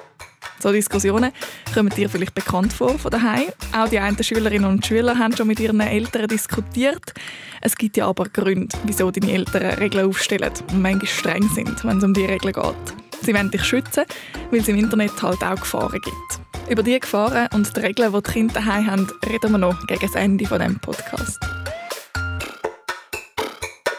So 0.58 0.72
Diskussionen 0.72 1.32
kommen 1.74 1.90
dir 1.90 2.08
vielleicht 2.08 2.34
bekannt 2.34 2.72
vor 2.72 2.98
von 2.98 3.10
daheim. 3.10 3.48
Auch 3.76 3.88
die 3.88 3.98
einen 3.98 4.22
Schülerinnen 4.22 4.68
und 4.68 4.84
Schüler 4.84 5.18
haben 5.18 5.36
schon 5.36 5.46
mit 5.46 5.60
ihren 5.60 5.80
Eltern 5.80 6.28
diskutiert. 6.28 7.12
Es 7.60 7.76
gibt 7.76 7.96
ja 7.96 8.06
aber 8.06 8.24
Gründe, 8.24 8.76
wieso 8.84 9.10
deine 9.10 9.32
Eltern 9.32 9.74
Regeln 9.78 10.08
aufstellen 10.08 10.50
und 10.72 10.82
manchmal 10.82 11.06
streng 11.06 11.48
sind, 11.54 11.84
wenn 11.84 11.98
es 11.98 12.04
um 12.04 12.14
die 12.14 12.24
Regeln 12.24 12.54
geht. 12.54 13.22
Sie 13.22 13.34
wollen 13.34 13.50
dich 13.50 13.64
schützen, 13.64 14.04
weil 14.50 14.60
es 14.60 14.68
im 14.68 14.76
Internet 14.76 15.22
halt 15.22 15.42
auch 15.42 15.56
Gefahren 15.56 16.00
gibt. 16.00 16.45
Über 16.68 16.82
diese 16.82 17.00
Gefahren 17.00 17.48
und 17.54 17.76
die 17.76 17.80
Regeln, 17.80 18.12
die 18.12 18.22
die 18.22 18.32
Kinder 18.32 18.54
daheim 18.54 18.90
haben, 18.90 19.08
reden 19.24 19.52
wir 19.52 19.58
noch 19.58 19.86
gegen 19.86 20.00
das 20.00 20.16
Ende 20.16 20.44
dieses 20.44 20.78
Podcasts. 20.80 21.38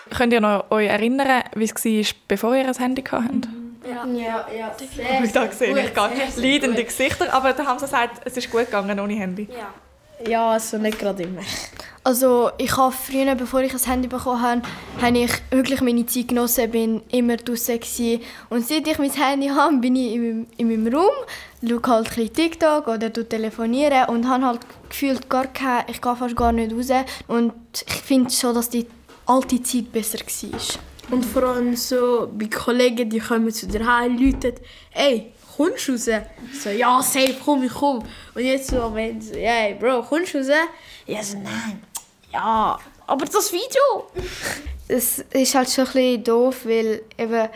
Könnt 0.10 0.34
ihr 0.34 0.42
noch 0.42 0.70
euch 0.70 0.88
erinnern, 0.88 1.44
wie 1.56 1.64
es 1.64 1.74
war, 1.74 2.16
bevor 2.28 2.56
ihr 2.56 2.68
ein 2.68 2.74
Handy 2.74 3.04
hattet? 3.04 3.48
Ja, 3.88 4.06
ja, 4.06 4.48
ja. 4.52 4.76
Sehr, 4.78 5.26
sehr 5.26 5.48
da 5.48 5.52
sehe 5.54 5.80
ich 5.80 6.38
leidende 6.38 6.84
Gesichter, 6.84 7.34
aber 7.34 7.54
da 7.54 7.66
haben 7.66 7.80
sie 7.80 7.86
gesagt, 7.86 8.22
es 8.26 8.36
ist 8.36 8.52
gut 8.52 8.66
gegangen 8.66 9.00
ohne 9.00 9.14
Handy. 9.14 9.48
Ja. 9.50 9.74
Ja, 10.26 10.52
also 10.52 10.78
nicht 10.78 10.98
gerade 10.98 11.24
immer. 11.24 11.42
Also 12.04 12.52
ich 12.58 12.76
habe 12.78 12.94
früher, 12.94 13.36
bevor 13.36 13.60
ich 13.62 13.74
ein 13.74 13.80
Handy 13.84 14.08
bekommen 14.08 14.42
habe, 14.42 14.62
habe 15.02 15.18
ich 15.18 15.32
wirklich 15.52 15.82
meine 15.82 16.06
Zeit 16.06 16.30
genossen, 16.30 16.72
bin 16.72 17.02
immer 17.12 17.36
draußen 17.36 17.78
gewesen. 17.78 18.22
Und 18.50 18.66
seit 18.66 18.88
ich 18.88 18.98
mein 18.98 19.12
Handy 19.12 19.50
habe, 19.50 19.76
bin 19.78 19.98
ich 19.98 20.16
in, 20.16 20.48
in 20.56 20.70
meinem 20.70 20.96
Raum, 20.96 21.12
schaue 21.62 21.82
halt 21.86 22.18
ein 22.18 22.34
TikTok 22.34 22.88
oder 22.88 23.12
telefoniere 23.12 24.08
und 24.08 24.28
habe 24.28 24.46
halt 24.46 24.62
gefühlt 24.90 25.30
gar 25.30 25.48
keine, 25.48 25.84
ich 25.90 26.02
gehe 26.02 26.16
fast 26.16 26.36
gar 26.36 26.54
nicht 26.54 26.72
raus. 26.72 27.06
Und 27.28 27.54
ich 27.86 27.96
finde 27.96 28.32
schon, 28.32 28.56
dass 28.56 28.70
die 28.70 28.88
alte 29.26 29.62
Zeit 29.62 29.92
besser 29.92 30.20
war. 30.20 30.60
Und 31.12 31.26
vor 31.26 31.44
allem 31.44 31.76
so 31.76 32.32
bei 32.34 32.48
Kollegen, 32.48 33.10
die 33.10 33.20
kommen 33.20 33.52
zu 33.52 33.68
dir 33.68 33.86
heim, 33.86 34.18
läuten, 34.18 34.54
ey, 34.94 35.34
kommst 35.58 35.90
raus? 35.90 36.10
So, 36.64 36.70
ja, 36.70 37.02
safe, 37.02 37.36
komm, 37.44 37.64
ich 37.64 37.74
komm. 37.74 38.04
Und 38.36 38.44
jetzt 38.44 38.70
so, 38.70 38.94
wenn 38.94 39.20
so, 39.20 39.36
hey, 39.36 39.74
Bro, 39.74 40.04
kommst 40.04 40.36
raus? 40.36 40.48
Ja, 41.06 41.24
so, 41.24 41.38
nein. 41.38 41.82
Ja, 42.32 42.80
aber 43.06 43.26
das 43.26 43.52
Video. 43.52 44.12
es 44.88 45.20
ist 45.32 45.56
halt 45.56 45.70
schon 45.70 45.86
ein 45.86 45.94
bisschen 45.94 46.24
doof, 46.24 46.66
weil 46.66 47.02
eben 47.18 47.50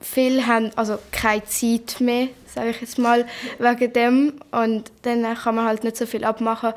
viele 0.00 0.46
haben 0.46 0.70
also 0.76 0.98
keine 1.10 1.44
Zeit 1.44 2.00
mehr, 2.00 2.28
sage 2.46 2.70
ich 2.70 2.80
jetzt 2.80 2.98
mal, 2.98 3.26
wegen 3.58 3.92
dem. 3.92 4.32
Und 4.50 4.90
dann 5.02 5.34
kann 5.34 5.54
man 5.54 5.66
halt 5.66 5.84
nicht 5.84 5.96
so 5.96 6.06
viel 6.06 6.24
abmachen. 6.24 6.72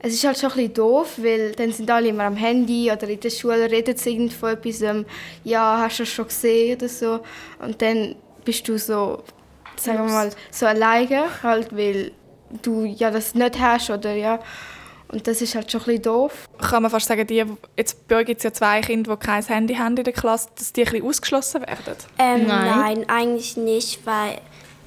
Es 0.00 0.12
ist 0.12 0.24
halt 0.24 0.38
schon 0.38 0.50
ein 0.50 0.56
bisschen 0.56 0.74
doof, 0.74 1.14
weil 1.16 1.52
dann 1.52 1.72
sind 1.72 1.90
alle 1.90 2.08
immer 2.08 2.24
am 2.24 2.36
Handy 2.36 2.90
oder 2.90 3.08
in 3.08 3.18
der 3.18 3.30
Schule 3.30 3.68
reden 3.68 3.96
sie 3.96 4.10
irgend 4.10 4.32
von 4.32 4.50
etwas, 4.50 4.80
ähm, 4.82 5.04
ja, 5.42 5.78
hast 5.78 5.98
du 5.98 6.02
das 6.04 6.12
schon 6.12 6.28
gesehen 6.28 6.76
oder 6.76 6.88
so. 6.88 7.20
Und 7.60 7.82
dann 7.82 8.14
bist 8.44 8.68
du 8.68 8.78
so 8.78 9.24
sagen 9.80 10.06
wir 10.06 10.12
mal, 10.12 10.30
so 10.50 10.66
alleine, 10.66 11.24
halt, 11.42 11.76
weil 11.76 12.12
du 12.62 12.84
ja 12.84 13.10
das 13.10 13.34
nicht 13.34 13.58
hast 13.58 13.90
oder 13.90 14.14
ja. 14.14 14.40
Und 15.10 15.26
das 15.26 15.40
ist 15.40 15.54
halt 15.54 15.72
schon 15.72 15.80
ein 15.80 15.86
bisschen 15.86 16.02
doof. 16.02 16.48
Kann 16.58 16.82
man 16.82 16.90
fast 16.90 17.06
sagen, 17.06 17.26
die, 17.26 17.42
jetzt 17.76 18.06
bei 18.08 18.16
euch 18.16 18.26
gibt 18.26 18.38
es 18.38 18.44
ja 18.44 18.52
zwei 18.52 18.82
Kinder, 18.82 19.16
die 19.16 19.26
kein 19.26 19.42
Handy 19.42 19.74
haben 19.74 19.96
in 19.96 20.04
der 20.04 20.12
Klasse, 20.12 20.48
dass 20.56 20.72
die 20.72 20.82
ein 20.82 20.90
bisschen 20.90 21.06
ausgeschlossen 21.06 21.62
werden? 21.62 21.96
Ähm, 22.18 22.46
nein. 22.46 22.78
nein, 22.78 23.08
eigentlich 23.08 23.56
nicht, 23.56 24.04
weil 24.04 24.38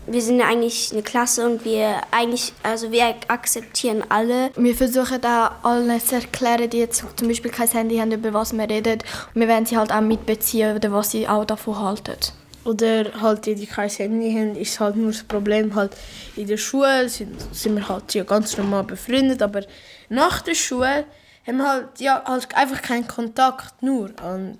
wir 0.05 0.21
sind 0.21 0.41
eigentlich 0.41 0.91
eine 0.91 1.01
Klasse 1.01 1.47
und 1.47 1.65
wir 1.65 2.01
eigentlich, 2.11 2.53
also 2.61 2.91
wir 2.91 3.15
akzeptieren 3.27 4.03
alle. 4.09 4.51
Wir 4.55 4.75
versuchen 4.75 5.21
da 5.21 5.57
allen 5.63 5.99
zu 5.99 6.15
erklären, 6.15 6.69
die 6.69 6.79
jetzt 6.79 7.03
zum 7.15 7.27
Beispiel 7.27 7.51
kein 7.51 7.69
Handy 7.69 7.97
haben, 7.97 8.11
über 8.11 8.33
was 8.33 8.53
wir 8.53 8.69
reden. 8.69 8.99
Und 9.33 9.41
wir 9.41 9.47
werden 9.47 9.65
sie 9.65 9.77
halt 9.77 9.91
auch 9.91 10.01
mitbeziehen, 10.01 10.75
oder 10.75 10.91
was 10.91 11.11
sie 11.11 11.27
auch 11.27 11.45
davon 11.45 11.79
halten 11.79 12.17
oder 12.63 13.21
halt 13.21 13.45
die, 13.45 13.55
die 13.55 13.65
kein 13.65 13.89
Handy 13.89 14.33
haben, 14.33 14.55
ist 14.55 14.79
halt 14.79 14.95
nur 14.95 15.11
das 15.11 15.23
Problem 15.23 15.73
halt 15.75 15.95
in 16.35 16.47
der 16.47 16.57
Schule 16.57 17.09
sind, 17.09 17.35
sind 17.51 17.75
wir 17.75 17.87
halt 17.87 18.13
ja 18.13 18.23
ganz 18.23 18.57
normal 18.57 18.83
befreundet, 18.83 19.41
aber 19.41 19.61
nach 20.09 20.41
der 20.41 20.55
Schule 20.55 21.05
haben 21.47 21.57
wir 21.57 21.67
halt, 21.67 21.99
ja, 21.99 22.23
halt 22.25 22.55
einfach 22.55 22.81
keinen 22.81 23.07
Kontakt 23.07 23.81
nur 23.81 24.11
und 24.23 24.57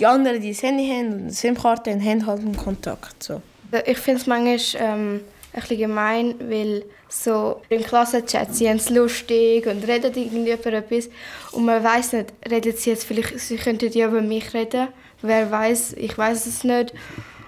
die 0.00 0.06
anderen, 0.06 0.40
die 0.40 0.52
das 0.52 0.62
Handy 0.62 0.88
haben 0.88 1.12
und 1.12 1.20
eine 1.20 1.30
SIM-Karte 1.30 1.90
haben, 1.92 2.04
haben 2.04 2.26
halt 2.26 2.40
einen 2.40 2.56
Kontakt. 2.56 3.22
So. 3.22 3.42
Ich 3.86 3.98
finde 3.98 4.20
es 4.20 4.26
manchmal 4.26 4.58
ähm, 4.82 5.20
ein 5.52 5.60
bisschen 5.60 5.78
gemein, 5.78 6.34
weil 6.40 6.84
so 7.08 7.60
im 7.68 7.82
Klassenchat 7.82 8.54
sie 8.54 8.66
es 8.66 8.90
lustig 8.90 9.66
und 9.66 9.86
reden 9.86 10.12
irgendwie 10.16 10.52
über 10.52 10.72
etwas 10.72 11.08
und 11.52 11.64
man 11.64 11.84
weiß 11.84 12.14
nicht, 12.14 12.32
reden 12.50 12.74
sie 12.76 12.90
jetzt 12.90 13.04
vielleicht, 13.04 13.38
sie 13.38 13.56
könnten 13.56 13.92
ja 13.92 14.08
über 14.08 14.20
mich 14.20 14.52
reden, 14.52 14.88
wer 15.22 15.50
weiß, 15.50 15.92
ich 15.92 16.16
weiß 16.16 16.46
es 16.46 16.64
nicht 16.64 16.92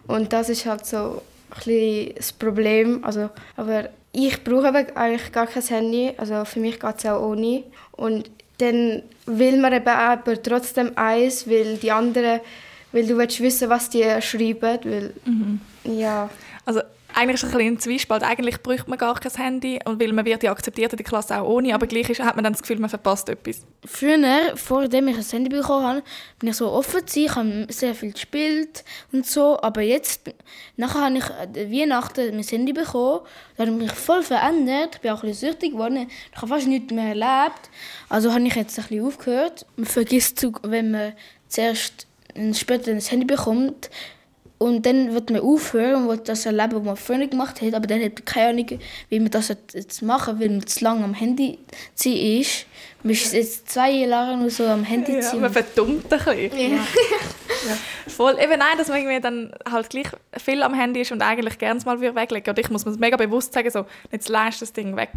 Und 0.07 0.33
das 0.33 0.49
ist 0.49 0.67
halt 0.67 0.87
so 0.87 1.23
ein 1.67 2.13
das 2.17 2.33
Problem. 2.33 3.05
Also, 3.05 3.31
aber 3.57 3.89
ich 4.13 4.43
brauche 4.45 4.69
eigentlich 4.97 5.33
gar 5.33 5.47
kein 5.47 5.63
Handy. 5.63 6.13
Also 6.17 6.45
für 6.45 6.61
mich 6.61 6.81
geht 6.81 6.95
es 6.99 7.07
auch 7.07 7.23
ohne. 7.23 7.65
Und 7.93 8.31
dann 8.59 9.03
will 9.27 9.59
man 9.59 9.73
eben 9.73 9.89
aber 9.89 10.43
trotzdem 10.43 10.93
eins, 10.97 11.49
weil 11.49 11.77
die 11.77 11.93
anderen, 11.93 12.41
weil 12.93 13.07
du 13.07 13.19
willst 13.19 13.41
wissen, 13.41 13.69
was 13.69 13.91
die 13.91 14.05
schreiben, 14.21 14.79
weil, 14.85 15.13
Mhm. 15.25 15.61
ja. 15.85 16.31
Also 16.65 16.81
eigentlich 17.17 17.43
ist 17.43 17.45
es 17.45 17.53
ein 17.53 17.59
bisschen 17.59 17.75
ein 17.75 17.79
Zwiespalt. 17.79 18.23
Eigentlich 18.23 18.63
bräuchte 18.63 18.91
man 18.91 18.99
gar 18.99 19.19
kein 19.19 19.33
Handy, 19.33 19.79
weil 19.85 20.13
man 20.13 20.27
wird 20.27 20.43
ja 20.43 20.53
akzeptiert 20.53 20.93
in 20.93 20.99
der 20.99 21.07
Klasse 21.07 21.41
auch 21.41 21.49
ohne, 21.49 21.75
aber 21.75 21.87
gleich 21.87 22.11
ist, 22.11 22.21
hat 22.21 22.37
man 22.37 22.45
dann 22.45 22.53
das 22.53 22.61
Gefühl, 22.61 22.79
man 22.79 22.91
verpasst 22.91 23.31
etwas. 23.31 23.63
Früher, 23.87 24.55
vor 24.55 24.83
ich 24.83 24.95
ein 24.95 25.07
Handy 25.07 25.49
bekommen 25.49 25.87
habe, 25.87 26.03
bin 26.39 26.51
ich 26.51 26.57
so 26.57 26.71
offen 26.71 27.01
gewesen, 27.01 27.25
ich 27.25 27.35
habe 27.35 27.67
sehr 27.71 27.95
viel 27.95 28.13
gespielt 28.13 28.85
und 29.13 29.27
so, 29.27 29.59
aber 29.63 29.81
jetzt, 29.81 30.31
nachher 30.77 31.07
habe 31.07 31.17
ich 31.17 31.25
an 31.25 31.55
Weihnachten 31.55 32.35
mein 32.35 32.45
Handy 32.45 32.75
bekommen, 32.75 33.21
da 33.57 33.65
habe 33.65 33.73
ich 33.73 33.79
mich 33.79 33.93
voll 33.93 34.23
verändert, 34.23 34.97
ich 34.97 35.01
bin 35.01 35.11
auch 35.13 35.23
ein 35.23 35.31
bisschen 35.31 35.53
süchtig 35.53 35.73
geworden, 35.73 36.09
ich 36.31 36.37
habe 36.37 36.49
fast 36.49 36.67
nichts 36.67 36.93
mehr 36.93 37.09
erlebt, 37.09 37.71
also 38.11 38.33
habe 38.33 38.47
ich 38.47 38.55
jetzt 38.55 38.79
ein 38.79 38.85
bisschen 38.85 39.07
aufgehört. 39.07 39.65
Man 39.77 39.87
vergisst, 39.87 40.47
wenn 40.63 40.91
man 40.91 41.13
zuerst 41.49 42.07
später 42.53 42.91
ein 42.91 43.01
Handy 43.01 43.25
bekommt, 43.25 43.91
und 44.59 44.87
dann 44.87 45.13
wird 45.13 45.31
man 45.31 45.41
aufhören 45.43 46.03
und 46.05 46.09
will 46.09 46.17
das 46.25 46.47
erleben, 46.47 46.75
was 46.77 46.83
man 46.85 46.97
früher 46.97 47.27
gemacht 47.27 47.61
hat. 47.61 47.75
Aber 47.75 47.87
dann 47.87 48.03
hat 48.03 48.15
man 48.15 48.25
keine 48.25 48.49
Ahnung, 48.49 48.81
wie 49.11 49.21
man 49.21 49.31
das 49.31 49.49
jetzt 49.49 50.03
machen 50.03 50.41
weil 50.41 50.49
man 50.49 50.67
zu 50.67 50.83
lange 50.85 51.05
am 51.05 51.15
Handy 51.15 51.59
ziehen 51.95 52.41
ist. 52.41 52.67
Man 53.03 53.13
ist 53.13 53.33
jetzt 53.35 53.71
zwei 53.71 53.91
Jahre 53.91 54.37
nur 54.37 54.51
so 54.51 54.65
am 54.67 54.83
Handy 54.83 55.13
Ja, 55.17 55.21
ziehen. 55.21 55.41
man 55.41 55.53
verdummt 55.53 56.11
ein 56.13 56.19
bisschen. 56.19 56.59
Ja. 56.59 56.77
Ja. 57.69 57.77
Voll. 58.07 58.37
Eben 58.41 58.59
nein, 58.59 58.79
dass 58.79 58.89
man 58.89 58.99
irgendwie 58.99 59.21
dann 59.21 59.53
halt 59.71 59.91
gleich 59.91 60.07
viel 60.43 60.63
am 60.63 60.75
Handy 60.75 61.01
ist 61.03 61.13
und 61.13 61.23
eigentlich 61.23 61.59
gerne 61.59 61.81
mal 61.85 62.01
wieder 62.01 62.15
weglegen. 62.15 62.51
Und 62.51 62.59
ich 62.59 62.71
muss 62.71 62.85
mir 62.85 62.97
mega 62.99 63.17
bewusst 63.17 63.53
sagen, 63.53 63.71
so, 63.71 63.85
jetzt 64.11 64.29
lässt 64.29 64.63
das 64.63 64.73
Ding 64.73 64.97
weg. 64.97 65.11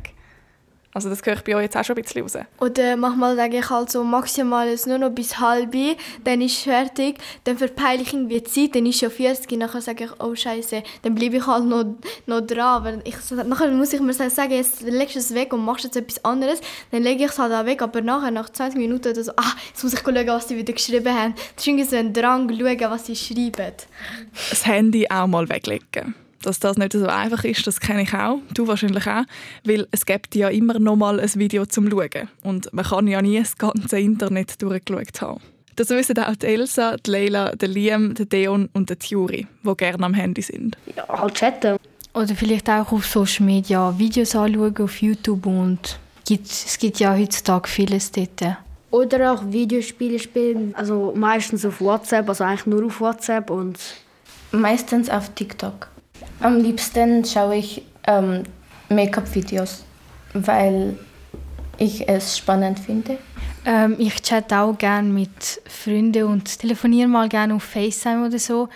Also 0.92 1.08
das 1.08 1.24
höre 1.24 1.34
ich 1.34 1.44
bei 1.44 1.56
euch 1.56 1.64
jetzt 1.64 1.78
auch 1.78 1.84
schon 1.84 1.96
ein 1.96 2.02
bisschen 2.02 2.24
raus. 2.24 2.34
Oder 2.60 2.98
manchmal 2.98 3.36
sage 3.36 3.60
ich 3.60 3.70
halt 3.70 3.92
so 3.92 4.04
maximal 4.04 4.68
jetzt 4.68 4.88
nur 4.88 4.98
noch 4.98 5.12
bis 5.12 5.40
halb, 5.40 5.76
dann 6.24 6.42
ist 6.42 6.58
es 6.58 6.64
fertig, 6.64 7.20
dann 7.44 7.58
verpeile 7.58 8.02
ich 8.02 8.12
irgendwie 8.12 8.42
die 8.42 8.44
Zeit, 8.44 8.76
dann 8.76 8.88
ist 8.88 9.00
schon 9.00 9.12
40, 9.12 9.52
nachher 9.60 9.82
sage 9.82 10.06
ich, 10.06 10.12
oh 10.20 10.34
Scheiße, 10.34 10.82
dann 11.04 11.14
bleibe 11.14 11.38
ich 11.38 11.46
halt 11.46 11.66
noch, 11.66 11.86
noch 12.26 12.42
dran. 12.42 12.84
Weil 12.84 13.02
ich, 13.04 13.16
nachher 13.46 13.70
muss 13.72 13.94
ich 13.94 14.00
mir 14.00 14.14
sagen, 14.14 14.52
jetzt 14.52 14.82
legst 14.82 15.16
du 15.16 15.20
es 15.20 15.34
weg 15.36 15.54
und 15.54 15.64
machst 15.64 15.84
jetzt 15.84 15.96
etwas 15.96 16.26
anderes, 16.26 16.60
dann 16.92 17.04
lege 17.04 17.26
ich 17.26 17.32
es 17.32 17.38
halt 17.38 17.54
auch 17.54 17.66
weg, 17.66 17.84
aber 17.84 18.02
nachher, 18.02 18.32
nach 18.32 18.50
20 18.50 18.80
Minuten 18.80 19.10
oder 19.10 19.24
so, 19.24 19.32
ah, 19.36 19.54
jetzt 19.68 19.84
muss 19.84 19.94
ich 19.94 20.00
schauen, 20.00 20.28
was 20.28 20.48
sie 20.48 20.58
wieder 20.58 20.74
geschrieben 20.74 21.14
haben. 21.14 21.36
Das 21.36 21.64
ist 21.64 21.68
irgendwie 21.68 21.86
so 21.86 21.98
ein 21.98 22.14
Drang, 22.14 22.50
schauen, 22.50 22.92
was 22.92 23.06
sie 23.06 23.16
schreiben. 23.16 23.74
Das 24.50 24.66
Handy 24.66 25.08
auch 25.10 25.28
mal 25.28 25.48
weglegen. 25.48 26.16
Dass 26.42 26.60
das 26.60 26.78
nicht 26.78 26.94
so 26.94 27.06
einfach 27.06 27.44
ist, 27.44 27.66
das 27.68 27.80
kenne 27.80 28.04
ich 28.04 28.14
auch. 28.14 28.40
Du 28.54 28.68
wahrscheinlich 28.68 29.08
auch. 29.08 29.24
Weil 29.66 29.88
es 29.92 30.06
gibt 30.06 30.36
ja 30.36 30.50
immer 30.50 30.80
noch 30.80 30.96
mal 30.96 31.20
ein 31.20 31.36
Video 31.36 31.66
zum 31.66 31.90
Schauen. 31.90 32.30
Und 32.44 32.72
man 32.74 32.86
kann 32.86 33.08
ja 33.08 33.22
nie 33.22 33.40
das 33.40 33.58
ganze 33.58 34.00
Internet 34.00 34.62
durchgeschaut 34.62 35.22
haben. 35.22 35.42
Das 35.76 35.90
wissen 35.90 36.18
auch 36.20 36.36
die 36.36 36.46
Elsa, 36.46 36.98
die 36.98 37.12
Leila, 37.12 37.56
der 37.56 37.70
Liam, 37.70 38.14
der 38.14 38.26
Deon 38.26 38.70
und 38.74 38.90
der 38.90 39.00
Thuri, 39.00 39.48
die 39.64 39.76
gerne 39.76 40.06
am 40.06 40.14
Handy 40.14 40.42
sind. 40.42 40.78
Ja, 40.96 41.08
halt 41.08 41.36
chatten. 41.36 41.78
Oder 42.14 42.36
vielleicht 42.36 42.70
auch 42.70 42.92
auf 42.92 43.06
Social 43.06 43.46
Media 43.46 43.98
Videos 43.98 44.36
anschauen 44.36 44.76
auf 44.78 45.02
YouTube 45.02 45.46
und 45.46 46.00
es 46.30 46.78
gibt 46.78 47.00
ja 47.00 47.16
heutzutage 47.16 47.70
vieles 47.70 48.12
dort. 48.12 48.58
Oder 48.92 49.34
auch 49.34 49.44
Videospiele 49.46 50.20
spielen. 50.20 50.74
Also 50.76 51.14
meistens 51.16 51.66
auf 51.66 51.80
WhatsApp, 51.80 52.28
also 52.28 52.44
eigentlich 52.44 52.66
nur 52.66 52.86
auf 52.86 53.00
WhatsApp 53.00 53.50
und 53.50 53.78
Meistens 54.52 55.10
auf 55.10 55.30
TikTok. 55.36 55.90
Am 56.42 56.62
liebsten 56.62 57.26
schaue 57.26 57.58
ich 57.58 57.82
ähm, 58.08 58.44
Make-up-Videos, 58.88 59.84
weil 60.34 60.98
ich 61.78 62.08
es 62.08 62.38
spannend 62.38 62.80
finde. 62.80 63.18
Ähm, 63.66 63.96
ich 64.00 64.22
chatte 64.22 64.58
auch 64.58 64.78
gerne 64.78 65.10
mit 65.10 65.62
Freunden 65.68 66.24
und 66.24 66.60
telefoniere 66.60 67.10
mal 67.10 67.28
gerne 67.28 67.56
auf 67.56 67.64
FaceTime 67.64 68.28
oder 68.28 68.40
so. 68.40 68.70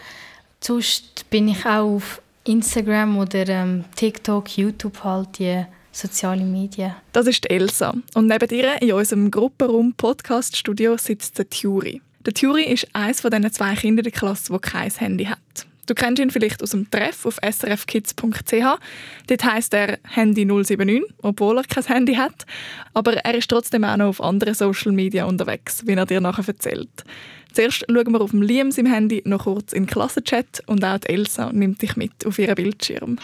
Sonst 0.59 1.29
bin 1.29 1.47
ich 1.47 1.65
auch 1.65 1.95
auf 1.95 2.21
Instagram 2.43 3.17
oder 3.17 3.47
ähm, 3.47 3.85
TikTok, 3.95 4.57
YouTube 4.57 5.01
halt, 5.03 5.39
die 5.39 5.65
sozialen 5.93 6.51
Medien. 6.51 6.95
Das 7.13 7.27
ist 7.27 7.45
die 7.45 7.49
Elsa. 7.49 7.93
Und 8.13 8.27
neben 8.27 8.49
ihr 8.49 8.81
in 8.81 8.91
unserem 8.91 9.31
Gruppenraum 9.31 9.93
Podcast-Studio 9.93 10.97
sitzt 10.97 11.37
der 11.37 11.49
Thuri. 11.49 12.01
Der 12.25 12.33
Thuri 12.33 12.63
ist 12.63 12.87
eines 12.93 13.21
von 13.21 13.31
diesen 13.31 13.51
zwei 13.53 13.75
Kindern 13.75 13.99
in 13.99 14.11
der 14.11 14.11
Klasse, 14.11 14.51
der 14.51 14.59
kein 14.59 14.91
Handy 14.91 15.25
hat. 15.25 15.67
Du 15.85 15.93
kennst 15.93 16.21
ihn 16.21 16.31
vielleicht 16.31 16.63
aus 16.63 16.71
dem 16.71 16.89
Treff 16.89 17.25
auf 17.25 17.37
srfkids.ch. 17.43 18.79
Dort 19.27 19.43
heisst 19.43 19.73
er 19.73 19.99
Handy 20.07 20.45
079, 20.45 21.03
obwohl 21.21 21.57
er 21.57 21.63
kein 21.63 21.83
Handy 21.83 22.15
hat. 22.15 22.45
Aber 22.93 23.13
er 23.13 23.35
ist 23.35 23.49
trotzdem 23.49 23.83
auch 23.83 23.97
noch 23.97 24.07
auf 24.07 24.21
anderen 24.21 24.53
Social 24.53 24.93
Media 24.93 25.25
unterwegs, 25.25 25.85
wie 25.85 25.93
er 25.93 26.05
dir 26.05 26.21
nachher 26.21 26.47
erzählt. 26.47 27.03
Zuerst 27.51 27.85
schauen 27.87 28.11
wir 28.11 28.21
auf 28.21 28.31
dem 28.31 28.41
Liam 28.41 28.71
sein 28.71 28.87
Handy 28.87 29.21
noch 29.25 29.43
kurz 29.43 29.73
in 29.73 29.83
den 29.83 29.89
Klassenchat 29.89 30.63
und 30.65 30.83
auch 30.83 30.97
die 30.97 31.09
Elsa 31.09 31.51
nimmt 31.51 31.81
dich 31.81 31.95
mit 31.95 32.25
auf 32.25 32.39
ihren 32.39 32.55
Bildschirm. 32.55 33.19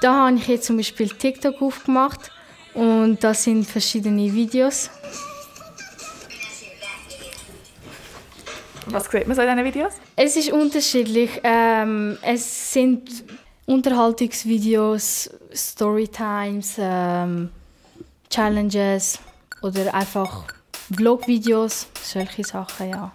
Da 0.00 0.26
habe 0.26 0.36
ich 0.36 0.48
jetzt 0.48 0.66
zum 0.66 0.78
Beispiel 0.78 1.08
TikTok 1.08 1.60
aufgemacht 1.60 2.30
und 2.72 3.22
das 3.22 3.44
sind 3.44 3.66
verschiedene 3.66 4.32
Videos. 4.32 4.88
Was 8.86 9.10
sieht 9.10 9.26
man 9.26 9.36
so 9.36 9.42
in 9.42 9.48
diesen 9.48 9.64
Videos? 9.64 9.92
Es 10.16 10.36
ist 10.36 10.50
unterschiedlich. 10.52 11.40
Ähm, 11.44 12.18
es 12.22 12.72
sind 12.72 13.24
Unterhaltungsvideos, 13.66 15.30
Storytimes, 15.54 16.74
ähm, 16.78 17.50
Challenges 18.28 19.18
oder 19.62 19.94
einfach 19.94 20.44
Vlogvideos, 20.94 21.86
solche 22.02 22.42
Sachen, 22.42 22.90
ja. 22.90 23.12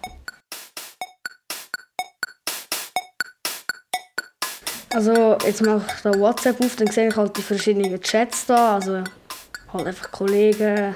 Also 4.90 5.36
jetzt 5.44 5.62
mache 5.62 5.84
ich 5.94 6.02
da 6.02 6.18
WhatsApp 6.18 6.58
auf, 6.58 6.76
dann 6.76 6.86
sehe 6.86 7.08
ich 7.08 7.16
halt 7.16 7.36
die 7.36 7.42
verschiedenen 7.42 8.00
Chats 8.00 8.46
da, 8.46 8.76
also 8.76 9.04
halt 9.72 9.86
einfach 9.86 10.10
Kollegen. 10.10 10.94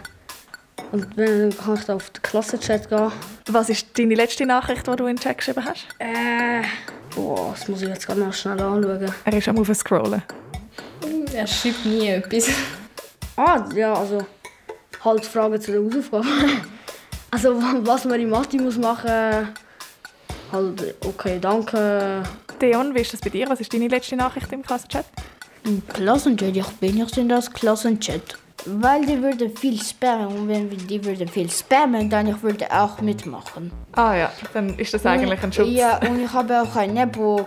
Und 0.93 1.07
dann 1.17 1.57
kann 1.57 1.75
ich 1.75 1.85
da 1.85 1.95
auf 1.95 2.11
den 2.11 2.23
Klassenchat 2.23 2.89
gehen. 2.89 3.13
Was 3.47 3.69
ist 3.69 3.87
deine 3.97 4.15
letzte 4.15 4.45
Nachricht, 4.45 4.87
die 4.87 4.97
du 4.97 5.07
in 5.07 5.17
den 5.17 5.21
Chat 5.21 5.39
geschrieben 5.39 5.65
hast? 5.65 5.87
Äh, 5.99 6.63
boah, 7.15 7.55
das 7.57 7.69
muss 7.69 7.83
ich 7.83 7.89
jetzt 7.89 8.07
gerade 8.07 8.21
mal 8.21 8.33
schnell 8.33 8.61
anschauen. 8.61 9.13
Er 9.25 9.33
ist 9.33 9.49
am 9.49 9.59
auf 9.59 9.73
Scrollen. 9.75 10.23
Er 11.33 11.47
schreibt 11.47 11.87
nie 11.87 12.09
etwas. 12.09 12.49
Ah, 13.37 13.65
ja, 13.75 13.95
also 13.95 14.27
halt 15.05 15.25
Fragen 15.25 15.61
zu 15.61 15.73
der 15.73 15.83
Hausaufgabe. 15.83 16.27
also 17.31 17.55
was 17.83 18.05
man 18.05 18.21
in 18.21 18.29
Mathe 18.29 18.61
muss 18.61 18.77
machen, 18.77 19.49
halt 20.53 20.95
okay, 21.05 21.39
danke. 21.41 22.23
Deon, 22.61 22.95
wie 22.95 23.01
ist 23.01 23.13
das 23.13 23.21
bei 23.21 23.31
dir? 23.31 23.49
Was 23.49 23.61
ist 23.61 23.73
deine 23.73 23.89
letzte 23.89 24.17
Nachricht 24.17 24.53
im 24.53 24.63
Klassenchat? 24.63 25.07
Im 25.65 25.87
Klassenchat, 25.87 26.57
ich 26.57 26.67
bin 26.81 26.97
nicht 26.97 27.17
in 27.17 27.29
das 27.29 27.51
Klassenchat. 27.51 28.39
Weil 28.67 29.07
die 29.07 29.23
würden 29.23 29.57
viel 29.57 29.81
spammen 29.83 30.27
und 30.27 30.49
wenn 30.49 30.69
die 30.71 31.05
würden 31.05 31.27
viel 31.29 31.51
spammen, 31.51 32.11
dann 32.11 32.27
ich 32.29 32.43
würde 32.43 32.71
auch 32.71 33.01
mitmachen. 33.01 33.73
Ah 33.93 34.15
ja, 34.15 34.33
dann 34.53 34.79
ist 34.79 34.93
das 34.93 35.07
eigentlich 35.07 35.43
ein 35.43 35.53
Schutz. 35.53 35.69
Ja, 35.71 35.97
und 35.99 36.21
ich 36.23 36.33
habe 36.33 36.61
auch 36.63 36.77
eine 36.77 37.01
App, 37.03 37.17
wo, 37.17 37.47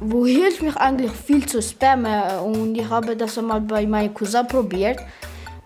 wo 0.00 0.26
hilft 0.26 0.62
mich 0.62 0.76
eigentlich 0.76 1.10
viel 1.12 1.46
zu 1.46 1.62
spammen. 1.62 2.22
Und 2.40 2.74
ich 2.76 2.88
habe 2.88 3.16
das 3.16 3.38
einmal 3.38 3.60
bei 3.62 3.86
meinem 3.86 4.12
Cousin 4.12 4.46
probiert. 4.46 4.98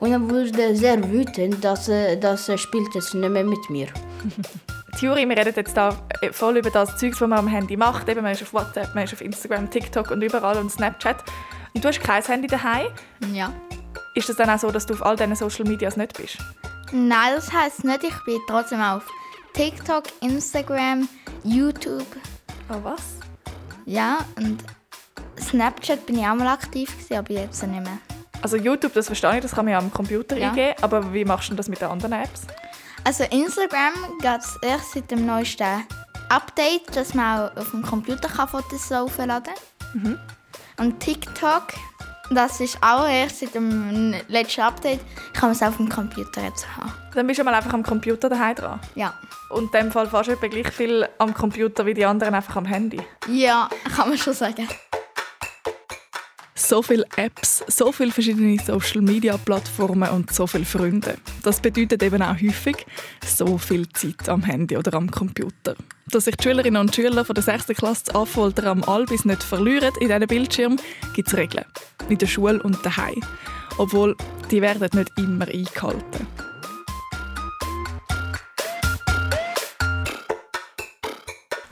Und 0.00 0.12
er 0.12 0.20
wurde 0.30 0.74
sehr 0.76 1.02
wütend, 1.10 1.64
dass, 1.64 1.88
er- 1.88 2.16
dass 2.16 2.48
er 2.48 2.58
spielt 2.58 2.94
jetzt 2.94 3.14
nicht 3.14 3.30
mehr 3.30 3.44
mit 3.44 3.70
mir. 3.70 3.86
Theorie, 4.98 5.28
wir 5.28 5.36
reden 5.36 5.52
jetzt 5.56 5.76
da 5.76 5.96
äh, 6.20 6.30
voll 6.32 6.56
über 6.58 6.70
das 6.70 6.96
Zeug, 6.98 7.12
was 7.20 7.20
man 7.28 7.38
am 7.40 7.48
Handy 7.48 7.76
macht. 7.76 8.08
Eben, 8.08 8.22
man 8.22 8.32
ist 8.32 8.42
auf 8.42 8.52
WhatsApp, 8.54 8.94
man 8.94 9.04
ist 9.04 9.12
auf 9.12 9.20
Instagram, 9.22 9.68
TikTok 9.70 10.10
und 10.12 10.22
überall 10.22 10.56
und 10.58 10.70
Snapchat. 10.70 11.16
Und 11.74 11.82
du 11.84 11.88
hast 11.88 12.00
kein 12.00 12.22
Handy 12.22 12.46
daheim. 12.46 12.86
Ja. 13.32 13.52
Ist 14.14 14.30
es 14.30 14.36
dann 14.36 14.48
auch 14.50 14.58
so, 14.58 14.70
dass 14.70 14.86
du 14.86 14.94
auf 14.94 15.04
all 15.04 15.16
diesen 15.16 15.34
Social 15.34 15.64
Medias 15.64 15.96
nicht 15.96 16.16
bist? 16.16 16.38
Nein, 16.92 17.32
das 17.34 17.52
heisst 17.52 17.84
nicht, 17.84 18.04
ich 18.04 18.14
bin 18.24 18.38
trotzdem 18.46 18.80
auf 18.80 19.04
TikTok, 19.54 20.04
Instagram, 20.20 21.08
YouTube. 21.42 22.06
Oh, 22.68 22.76
was? 22.82 23.00
Ja, 23.86 24.18
und 24.36 24.62
Snapchat 25.40 26.06
bin 26.06 26.18
ich 26.18 26.26
auch 26.26 26.34
mal 26.34 26.48
aktiv, 26.48 26.90
gewesen, 26.92 27.14
aber 27.18 27.32
jetzt 27.32 27.62
nicht 27.66 27.82
mehr. 27.82 27.98
Also 28.40 28.56
YouTube, 28.56 28.92
das 28.94 29.06
verstehe 29.06 29.36
ich, 29.36 29.42
das 29.42 29.52
kann 29.52 29.64
man 29.64 29.72
ja 29.72 29.78
am 29.78 29.90
Computer 29.92 30.36
Ja. 30.36 30.50
eingeben. 30.50 30.74
Aber 30.82 31.12
wie 31.12 31.24
machst 31.24 31.50
du 31.50 31.54
das 31.54 31.68
mit 31.68 31.80
den 31.80 31.88
anderen 31.88 32.12
Apps? 32.12 32.42
Also 33.02 33.24
Instagram 33.24 33.92
geht 34.20 34.40
es 34.40 34.58
erst 34.62 34.92
seit 34.92 35.10
dem 35.10 35.26
neuesten 35.26 35.86
Update, 36.28 36.94
dass 36.94 37.14
man 37.14 37.48
auch 37.50 37.56
auf 37.56 37.70
dem 37.70 37.82
Computer 37.82 38.28
Fotos 38.28 38.92
aufladen 38.92 39.54
kann. 39.92 40.02
Mhm. 40.02 40.18
Und 40.78 41.00
TikTok 41.00 41.68
Das 42.30 42.60
ist 42.60 42.78
auch 42.80 43.06
erst 43.06 43.40
seit 43.40 43.54
dem 43.54 44.14
letzten 44.28 44.62
Update. 44.62 45.00
Ich 45.32 45.40
kann 45.40 45.50
es 45.50 45.62
auf 45.62 45.76
dem 45.76 45.88
Computer 45.88 46.42
jetzt 46.42 46.66
haben. 46.76 46.92
Dann 47.14 47.26
bist 47.26 47.38
du 47.38 47.44
mal 47.44 47.54
einfach 47.54 47.72
am 47.72 47.82
Computer 47.82 48.28
daheim 48.28 48.54
dran. 48.54 48.80
Ja. 48.94 49.14
Und 49.50 49.74
in 49.74 49.82
dem 49.82 49.92
Fall 49.92 50.08
fast 50.08 50.30
etwa 50.30 50.46
gleich 50.46 50.68
viel 50.68 51.06
am 51.18 51.34
Computer 51.34 51.86
wie 51.86 51.94
die 51.94 52.04
anderen 52.04 52.34
einfach 52.34 52.56
am 52.56 52.64
Handy. 52.64 53.00
Ja, 53.28 53.68
kann 53.94 54.08
man 54.08 54.18
schon 54.18 54.34
sagen. 54.34 54.66
So 56.56 56.82
viele 56.82 57.04
Apps, 57.16 57.64
so 57.66 57.90
viele 57.90 58.12
verschiedene 58.12 58.56
Social-Media-Plattformen 58.62 60.08
und 60.10 60.32
so 60.32 60.46
viele 60.46 60.64
Freunde. 60.64 61.16
Das 61.42 61.60
bedeutet 61.60 62.00
eben 62.04 62.22
auch 62.22 62.40
häufig 62.40 62.86
so 63.26 63.58
viel 63.58 63.88
Zeit 63.88 64.28
am 64.28 64.44
Handy 64.44 64.76
oder 64.76 64.94
am 64.94 65.10
Computer. 65.10 65.74
Dass 66.06 66.26
sich 66.26 66.36
die 66.36 66.44
Schülerinnen 66.44 66.80
und 66.80 66.94
Schüler 66.94 67.24
von 67.24 67.34
der 67.34 67.42
6. 67.42 67.66
Klasse 67.76 68.04
das 68.06 68.14
Anfolter 68.14 68.68
am 68.68 68.84
Albis 68.84 69.24
nicht 69.24 69.42
verlieren 69.42 69.92
in 70.00 70.06
diesen 70.06 70.28
Bildschirm, 70.28 70.76
gibt 71.12 71.26
es 71.26 71.36
Regeln. 71.36 71.64
In 72.08 72.18
der 72.18 72.26
Schule 72.28 72.62
und 72.62 72.86
daheim. 72.86 73.20
Obwohl, 73.78 74.16
die 74.52 74.62
werden 74.62 74.88
nicht 74.94 75.10
immer 75.18 75.48
eingehalten. 75.48 76.28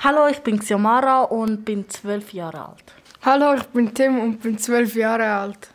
Hallo, 0.00 0.26
ich 0.26 0.40
bin 0.40 0.58
Xiomara 0.58 1.22
und 1.22 1.64
bin 1.64 1.88
zwölf 1.88 2.32
Jahre 2.32 2.70
alt. 2.70 2.91
Hallo, 3.24 3.54
ich 3.54 3.62
bin 3.66 3.94
Tim 3.94 4.18
und 4.18 4.42
bin 4.42 4.58
zwölf 4.58 4.96
Jahre 4.96 5.30
alt. 5.30 5.68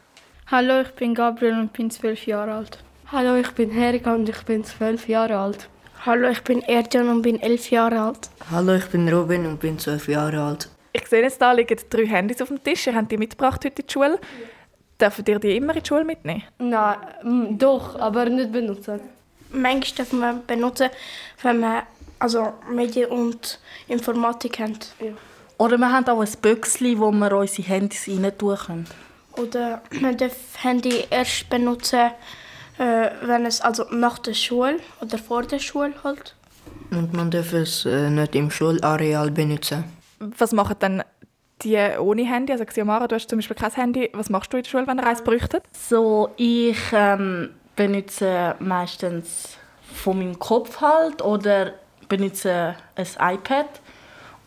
Hallo, 0.47 0.81
ich 0.81 0.89
bin 0.89 1.15
Gabriel 1.15 1.53
und 1.53 1.71
bin 1.71 1.89
zwölf 1.89 2.27
Jahre 2.27 2.51
alt. 2.51 2.79
Hallo, 3.09 3.35
ich 3.35 3.49
bin 3.51 3.71
Herika 3.71 4.15
und 4.15 4.27
ich 4.27 4.43
bin 4.43 4.65
zwölf 4.65 5.07
Jahre 5.07 5.37
alt. 5.37 5.69
Hallo, 6.05 6.27
ich 6.27 6.43
bin 6.43 6.61
Erjan 6.63 7.07
und 7.07 7.21
bin 7.21 7.39
elf 7.39 7.71
Jahre 7.71 8.01
alt. 8.01 8.29
Hallo, 8.51 8.75
ich 8.75 8.87
bin 8.87 9.07
Robin 9.07 9.45
und 9.45 9.61
bin 9.61 9.79
zwölf 9.79 10.09
Jahre 10.09 10.41
alt. 10.41 10.69
Ich 10.91 11.07
sehe 11.07 11.21
jetzt, 11.21 11.41
da 11.41 11.53
liegen 11.53 11.79
drei 11.89 12.05
Handys 12.05 12.41
auf 12.41 12.49
dem 12.49 12.61
Tisch. 12.61 12.85
Ihr 12.85 12.95
habt 12.95 13.09
die 13.13 13.17
mitgebracht 13.17 13.63
heute 13.63 13.81
in 13.81 13.87
die 13.87 13.93
Schule. 13.93 14.19
Dürfen 14.99 15.23
ihr 15.25 15.39
die 15.39 15.55
immer 15.55 15.73
in 15.73 15.81
die 15.81 15.87
Schule 15.87 16.03
mitnehmen? 16.03 16.43
Nein, 16.59 17.57
doch, 17.57 17.97
aber 17.97 18.25
nicht 18.25 18.51
benutzen. 18.51 18.99
Manchmal 19.53 19.95
dürfen 19.95 20.19
wir 20.19 20.33
benutzen, 20.45 20.89
wenn 21.43 21.61
wir 21.61 21.83
also 22.19 22.55
Medien 22.69 23.09
und 23.09 23.61
Informatik 23.87 24.59
haben. 24.59 24.77
Ja. 24.99 25.13
Oder 25.57 25.77
wir 25.77 25.91
haben 25.91 26.07
auch 26.07 26.21
ein 26.21 26.29
Büchschen, 26.41 26.99
wo 26.99 27.11
wir 27.11 27.31
unsere 27.33 27.67
Handys 27.67 28.07
rein 28.07 28.37
tun 28.37 28.57
können. 28.57 28.87
Oder 29.33 29.81
man 30.01 30.17
darf 30.17 30.35
Handy 30.57 31.05
erst 31.09 31.49
benutzen, 31.49 32.11
äh, 32.77 33.09
wenn 33.23 33.45
es 33.45 33.61
also 33.61 33.85
nach 33.91 34.19
der 34.19 34.33
Schule 34.33 34.79
oder 35.01 35.17
vor 35.17 35.43
der 35.43 35.59
Schule 35.59 35.93
halt. 36.03 36.35
Und 36.91 37.13
man 37.13 37.31
darf 37.31 37.53
es 37.53 37.85
äh, 37.85 38.09
nicht 38.09 38.35
im 38.35 38.49
Schulareal 38.51 39.31
benutzen. 39.31 39.83
Was 40.19 40.51
machen 40.53 40.75
dann 40.79 41.03
die 41.61 41.77
ohne 41.99 42.25
Handy? 42.25 42.51
Also 42.51 42.65
Xiomara, 42.65 43.07
du 43.07 43.15
hast 43.15 43.29
zum 43.29 43.39
Beispiel 43.39 43.55
kein 43.55 43.71
Handy. 43.71 44.09
Was 44.13 44.29
machst 44.29 44.53
du 44.53 44.57
in 44.57 44.63
der 44.63 44.69
Schule, 44.69 44.87
wenn 44.87 44.99
ihr 44.99 45.05
eins 45.05 45.23
bräuchtet? 45.23 45.63
So, 45.71 46.29
ich 46.37 46.77
ähm, 46.93 47.49
benutze 47.75 48.55
meistens 48.59 49.57
von 49.93 50.19
meinem 50.19 50.39
Kopf 50.39 50.81
halt 50.81 51.21
oder 51.21 51.73
benutze 52.07 52.75
ein 52.95 53.35
iPad. 53.35 53.67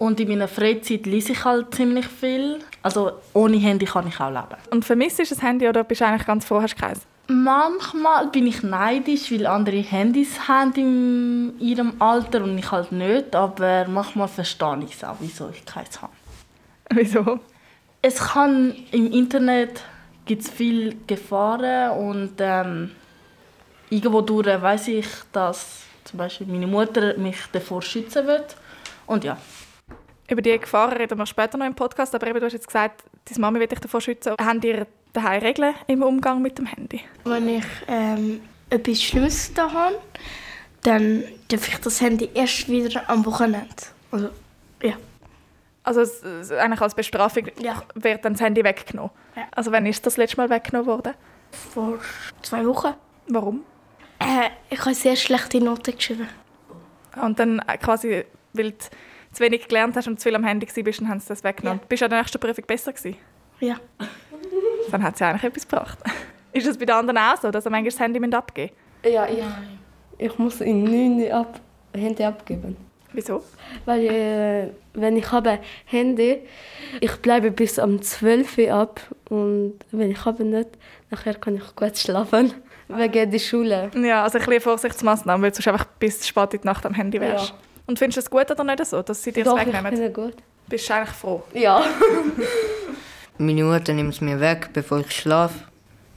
Und 0.00 0.18
in 0.18 0.28
meiner 0.28 0.48
Freizeit 0.48 1.04
lese 1.04 1.32
ich 1.32 1.44
halt 1.44 1.74
ziemlich 1.74 2.06
viel. 2.06 2.60
Also 2.82 3.12
ohne 3.34 3.58
Handy 3.58 3.84
kann 3.84 4.08
ich 4.08 4.18
auch 4.18 4.30
leben. 4.30 4.56
Und 4.70 4.82
vermisst 4.82 5.18
du 5.18 5.24
das 5.24 5.42
Handy 5.42 5.68
oder 5.68 5.84
bist 5.84 6.00
du 6.00 6.06
eigentlich 6.06 6.26
ganz 6.26 6.46
froh, 6.46 6.62
hast 6.62 6.74
du 6.74 6.80
keins? 6.80 7.00
Manchmal 7.28 8.28
bin 8.28 8.46
ich 8.46 8.62
neidisch, 8.62 9.30
weil 9.30 9.46
andere 9.46 9.76
Handys 9.76 10.48
haben 10.48 10.72
in 10.74 11.60
ihrem 11.60 12.00
Alter 12.00 12.42
und 12.42 12.56
ich 12.56 12.70
halt 12.70 12.92
nicht. 12.92 13.36
Aber 13.36 13.86
manchmal 13.88 14.28
verstehe 14.28 14.78
ich 14.86 14.94
es 14.94 15.04
auch, 15.04 15.16
wieso 15.20 15.50
ich 15.50 15.66
keins 15.66 16.00
habe. 16.00 16.14
Wieso? 16.94 17.38
Es 18.00 18.16
kann 18.20 18.74
im 18.92 19.12
Internet 19.12 19.82
gibt 20.24 20.42
es 20.42 20.48
viele 20.48 20.94
Gefahren 21.06 21.90
und 21.98 22.32
ähm, 22.38 22.92
irgendwo 23.90 24.22
durch 24.22 24.46
weiß 24.46 24.88
ich, 24.88 25.06
dass 25.30 25.82
zum 26.04 26.16
Beispiel 26.16 26.46
meine 26.46 26.66
Mutter 26.66 27.18
mich 27.18 27.36
davor 27.52 27.82
schützen 27.82 28.26
wird. 28.26 28.56
Und 29.06 29.24
ja. 29.24 29.36
Über 30.30 30.42
die 30.42 30.56
Gefahren 30.60 30.96
reden 30.96 31.18
wir 31.18 31.26
später 31.26 31.58
noch 31.58 31.66
im 31.66 31.74
Podcast, 31.74 32.14
aber 32.14 32.28
eben, 32.28 32.38
du 32.38 32.46
hast 32.46 32.52
jetzt 32.52 32.68
gesagt, 32.68 33.02
deine 33.24 33.40
Mami 33.40 33.58
will 33.58 33.66
dich 33.66 33.80
davor 33.80 34.00
schützen. 34.00 34.34
Haben 34.40 34.62
ihr 34.62 34.86
daheim 35.12 35.42
Regeln 35.42 35.74
im 35.88 36.04
Umgang 36.04 36.40
mit 36.40 36.56
dem 36.56 36.66
Handy? 36.66 37.00
Wenn 37.24 37.48
ich 37.48 37.64
ähm, 37.88 38.40
etwas 38.70 39.02
Schlimmes 39.02 39.52
da 39.52 39.72
habe, 39.72 39.98
dann 40.82 41.24
darf 41.48 41.66
ich 41.66 41.78
das 41.78 42.00
Handy 42.00 42.30
erst 42.32 42.68
wieder 42.68 43.10
am 43.10 43.26
Wochenende. 43.26 43.74
Also, 44.12 44.30
ja. 44.80 44.92
Also 45.82 46.02
eigentlich 46.56 46.80
als 46.80 46.94
Bestrafung 46.94 47.48
ja. 47.60 47.82
wird 47.94 48.24
dann 48.24 48.34
das 48.34 48.42
Handy 48.42 48.62
weggenommen? 48.62 49.10
Ja. 49.34 49.48
Also 49.50 49.72
wann 49.72 49.84
ist 49.86 50.06
das 50.06 50.16
letzte 50.16 50.36
Mal 50.36 50.48
weggenommen 50.48 50.86
worden? 50.86 51.14
Vor 51.50 51.98
zwei 52.42 52.64
Wochen. 52.66 52.94
Warum? 53.26 53.64
Äh, 54.20 54.50
ich 54.68 54.78
habe 54.78 54.94
sehr 54.94 55.16
schlechte 55.16 55.60
Noten 55.60 55.96
geschrieben. 55.96 56.28
Und 57.20 57.40
dann 57.40 57.60
quasi, 57.82 58.24
weil 58.52 58.70
du 58.70 58.78
zu 59.32 59.42
wenig 59.42 59.68
gelernt 59.68 59.96
hast 59.96 60.08
und 60.08 60.18
zu 60.18 60.24
viel 60.24 60.34
am 60.34 60.44
Handy 60.44 60.66
warst, 60.66 61.00
haben 61.02 61.20
sie 61.20 61.28
das 61.28 61.44
weggenommen. 61.44 61.80
Ja. 61.80 61.86
Bist 61.88 62.02
du 62.02 62.06
an 62.06 62.10
der 62.10 62.20
nächsten 62.20 62.40
Prüfung 62.40 62.64
besser 62.66 62.92
gewesen? 62.92 63.16
Ja. 63.60 63.76
Dann 64.90 65.02
hat 65.02 65.14
es 65.14 65.20
ja 65.20 65.30
eigentlich 65.30 65.44
etwas 65.44 65.68
gebracht. 65.68 65.98
Ist 66.52 66.66
das 66.66 66.78
bei 66.78 66.84
den 66.84 66.96
anderen 66.96 67.18
auch 67.18 67.36
so, 67.36 67.50
dass 67.50 67.64
sie 67.64 67.70
manchmal 67.70 67.90
das 67.90 68.00
Handy 68.00 68.34
abgeben? 68.34 68.72
Ja, 69.04 69.26
ich, 69.26 69.44
ich 70.18 70.38
muss 70.38 70.60
in 70.60 70.82
9 70.84 71.30
ab, 71.30 71.60
Handy 71.94 72.24
abgeben. 72.24 72.76
Wieso? 73.12 73.42
Weil 73.84 74.06
äh, 74.06 74.70
wenn 74.94 75.16
ich 75.16 75.30
habe 75.30 75.58
Handy, 75.84 76.38
ich 77.00 77.16
bleibe 77.16 77.50
bis 77.50 77.78
am 77.78 78.00
12 78.00 78.58
Uhr 78.58 78.72
ab 78.72 79.00
und 79.28 79.78
wenn 79.90 80.10
ich 80.10 80.24
habe 80.24 80.44
nicht, 80.44 80.70
nachher 81.10 81.34
kann 81.34 81.56
ich 81.56 81.76
gut 81.76 81.98
schlafen 81.98 82.52
wegen 82.88 83.30
der 83.30 83.38
Schule. 83.38 83.90
Ja, 83.94 84.22
also 84.22 84.38
ein 84.38 84.44
bisschen 84.44 84.60
Vorsichtsmaßnahmen, 84.60 85.42
weil 85.42 85.50
du 85.50 85.70
einfach 85.70 85.86
bis 85.98 86.26
spät 86.26 86.54
in 86.54 86.60
die 86.60 86.66
Nacht 86.66 86.86
am 86.86 86.94
Handy 86.94 87.20
wärst. 87.20 87.50
Ja. 87.50 87.54
Und 87.90 87.98
findest 87.98 88.18
du 88.18 88.20
es 88.20 88.30
gut 88.30 88.48
oder 88.48 88.62
nicht 88.62 88.86
so, 88.86 89.02
dass 89.02 89.20
sie 89.20 89.32
dir 89.32 89.42
das 89.42 89.56
wegnehmen? 89.56 90.00
ich 90.00 90.14
gut. 90.14 90.34
Bist 90.68 90.88
du 90.88 90.94
eigentlich 90.94 91.10
froh? 91.16 91.42
Ja. 91.52 91.84
Meine 93.38 93.64
Mutter 93.64 93.92
nimmt 93.92 94.14
es 94.14 94.20
mir 94.20 94.38
weg, 94.38 94.70
bevor 94.72 95.00
ich 95.00 95.10
schlafe, 95.10 95.58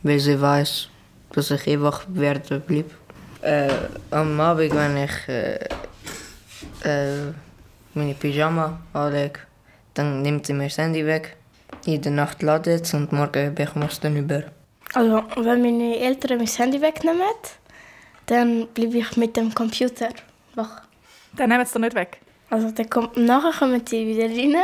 weil 0.03 0.19
sie 0.19 0.39
weiß, 0.39 0.89
dass 1.31 1.49
ich 1.49 1.65
eh 1.65 1.81
wach 1.81 2.03
werde 2.09 2.59
bleib. 2.59 2.91
Äh, 3.41 3.71
am 4.11 4.39
Abend, 4.39 4.75
wenn 4.75 4.97
ich 4.97 5.27
äh, 5.27 5.55
äh, 6.83 7.33
meine 7.95 8.13
Pyjama 8.13 8.79
anlege, 8.93 9.39
dann 9.95 10.21
nimmt 10.21 10.45
sie 10.45 10.53
mir 10.53 10.65
das 10.65 10.77
Handy 10.77 11.03
weg. 11.03 11.35
In 11.87 12.03
der 12.03 12.11
Nacht 12.11 12.43
ladet 12.43 12.83
es 12.83 12.93
und 12.93 13.11
morgen 13.11 13.55
bekomme 13.55 13.85
ich 13.85 13.93
es 13.93 13.99
dann 13.99 14.15
über. 14.15 14.43
Also, 14.93 15.23
wenn 15.37 15.63
meine 15.63 15.97
Eltern 15.97 16.37
mein 16.37 16.45
Handy 16.45 16.79
wegnehmen, 16.79 17.23
dann 18.27 18.67
bleibe 18.75 18.99
ich 18.99 19.17
mit 19.17 19.35
dem 19.35 19.55
Computer 19.55 20.09
wach. 20.53 20.83
Dann 21.35 21.49
nehmen 21.49 21.65
sie 21.65 21.71
es 21.73 21.79
nicht 21.79 21.95
weg? 21.95 22.19
Also, 22.49 22.71
dann 22.71 22.89
kommt, 22.89 23.17
nachher 23.17 23.51
kommen 23.51 23.81
sie 23.85 24.05
wieder 24.05 24.29
rein 24.29 24.55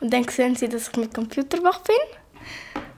und 0.00 0.12
dann 0.12 0.26
sehen 0.28 0.56
sie, 0.56 0.68
dass 0.68 0.88
ich 0.88 0.96
mit 0.96 1.14
Computer 1.14 1.62
wach 1.62 1.80
bin. 1.80 1.96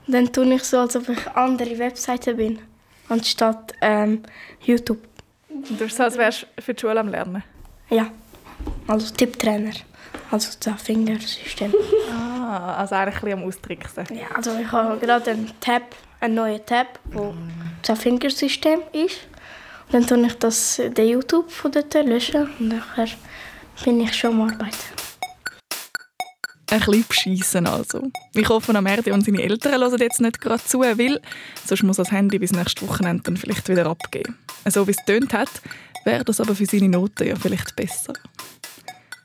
Dann 0.07 0.31
tue 0.31 0.53
ich 0.53 0.63
so, 0.63 0.79
als 0.79 0.95
ob 0.95 1.09
ich 1.09 1.27
andere 1.35 1.77
Webseiten 1.77 2.37
bin, 2.37 2.59
anstatt 3.09 3.73
ähm, 3.81 4.23
YouTube. 4.61 4.99
Du 5.49 5.75
bist 5.75 5.97
so, 5.97 6.03
als 6.03 6.17
wärst 6.17 6.47
du 6.55 6.61
für 6.61 6.73
die 6.73 6.81
Schule 6.81 6.99
am 6.99 7.09
Lernen? 7.09 7.43
Ja, 7.89 8.07
also 8.87 9.13
Tipptrainer. 9.13 9.73
Also 10.31 10.57
das 10.59 10.81
Fingersystem. 10.81 11.73
Ah, 12.49 12.75
also 12.77 12.95
eigentlich 12.95 13.15
ein 13.15 13.21
bisschen 13.23 13.39
am 13.39 13.47
Austricksen. 13.47 14.05
Ja, 14.13 14.33
also 14.33 14.57
ich 14.57 14.71
habe 14.71 14.97
gerade 14.99 15.31
einen 15.31 15.51
Tab, 15.59 15.83
einen 16.21 16.35
neuen 16.35 16.65
Tab, 16.65 16.97
wo 17.11 17.33
das 17.81 17.99
Fingersystem 17.99 18.79
ist. 18.93 19.27
Dann 19.91 20.05
tue 20.05 20.25
ich 20.25 20.33
das, 20.33 20.81
den 20.97 21.07
YouTube 21.07 21.49
von 21.49 21.71
dort 21.71 21.93
löschen 21.93 22.49
und 22.59 22.67
nachher 22.67 23.07
bin 23.83 24.01
ich 24.01 24.13
schon 24.13 24.31
am 24.31 24.41
Arbeiten. 24.41 24.75
Ein 26.69 26.79
bisschen 26.79 27.05
beschissen 27.07 27.65
also. 27.65 28.11
Ich 28.33 28.49
hoffe, 28.49 28.73
Merdi 28.81 29.11
und 29.11 29.23
seine 29.23 29.41
Eltern 29.41 29.79
hören 29.79 29.99
jetzt 29.99 30.19
nicht 30.19 30.41
gerade 30.41 30.63
zu, 30.63 30.81
weil 30.81 31.21
sonst 31.65 31.83
muss 31.83 31.95
das 31.95 32.11
Handy 32.11 32.39
bis 32.39 32.51
nächstes 32.51 32.85
Wochenende 32.87 33.23
dann 33.23 33.37
vielleicht 33.37 33.69
wieder 33.69 33.85
abgeben. 33.85 34.37
So 34.65 34.85
wie 34.85 34.91
es 34.91 35.05
tönt 35.05 35.33
hat, 35.33 35.49
wäre 36.03 36.25
das 36.25 36.41
aber 36.41 36.55
für 36.55 36.65
seine 36.65 36.89
Noten 36.89 37.25
ja 37.25 37.35
vielleicht 37.37 37.73
besser. 37.77 38.13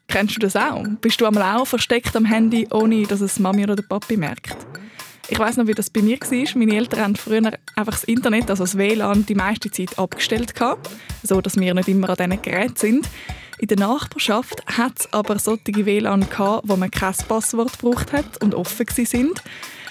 Kennst 0.07 0.37
du 0.37 0.40
das 0.40 0.55
auch? 0.55 0.85
Bist 1.01 1.20
du 1.20 1.27
einmal 1.27 1.57
auch 1.57 1.66
versteckt 1.66 2.14
am 2.14 2.27
Handy, 2.27 2.68
ohne 2.70 3.07
dass 3.07 3.20
es 3.20 3.40
Mami 3.40 3.64
oder 3.64 3.75
der 3.75 3.83
Papi 3.83 4.16
merkt? 4.16 4.57
Ich 5.29 5.39
weiß 5.39 5.57
noch, 5.57 5.67
wie 5.67 5.75
das 5.75 5.91
bei 5.91 6.03
mir 6.03 6.19
war. 6.19 6.59
Meine 6.59 6.77
Eltern 6.77 7.01
haben 7.01 7.17
früher 7.17 7.53
einfach 7.77 7.95
das 7.95 8.05
Internet, 8.05 8.51
also 8.51 8.65
das 8.65 8.77
WLAN, 8.77 9.25
die 9.27 9.35
meiste 9.35 9.71
Zeit 9.71 9.99
abgestellt 9.99 10.55
so 11.23 11.41
dass 11.41 11.57
wir 11.57 11.75
nicht 11.75 11.89
immer 11.89 12.11
an 12.11 12.17
diesen 12.17 12.43
Geräten 12.43 12.77
sind. 12.77 13.09
In 13.59 13.69
der 13.69 13.79
Nachbarschaft 13.79 14.67
hat 14.67 14.93
es 14.99 15.13
aber 15.13 15.39
solche 15.39 15.87
WLAN 15.87 16.29
gehabt, 16.29 16.69
wo 16.69 16.77
man 16.77 16.91
kein 16.91 17.15
Passwort 17.29 17.79
gebraucht 17.79 18.13
hat 18.13 18.43
und 18.43 18.55
offen 18.55 18.87
sind. 18.89 19.43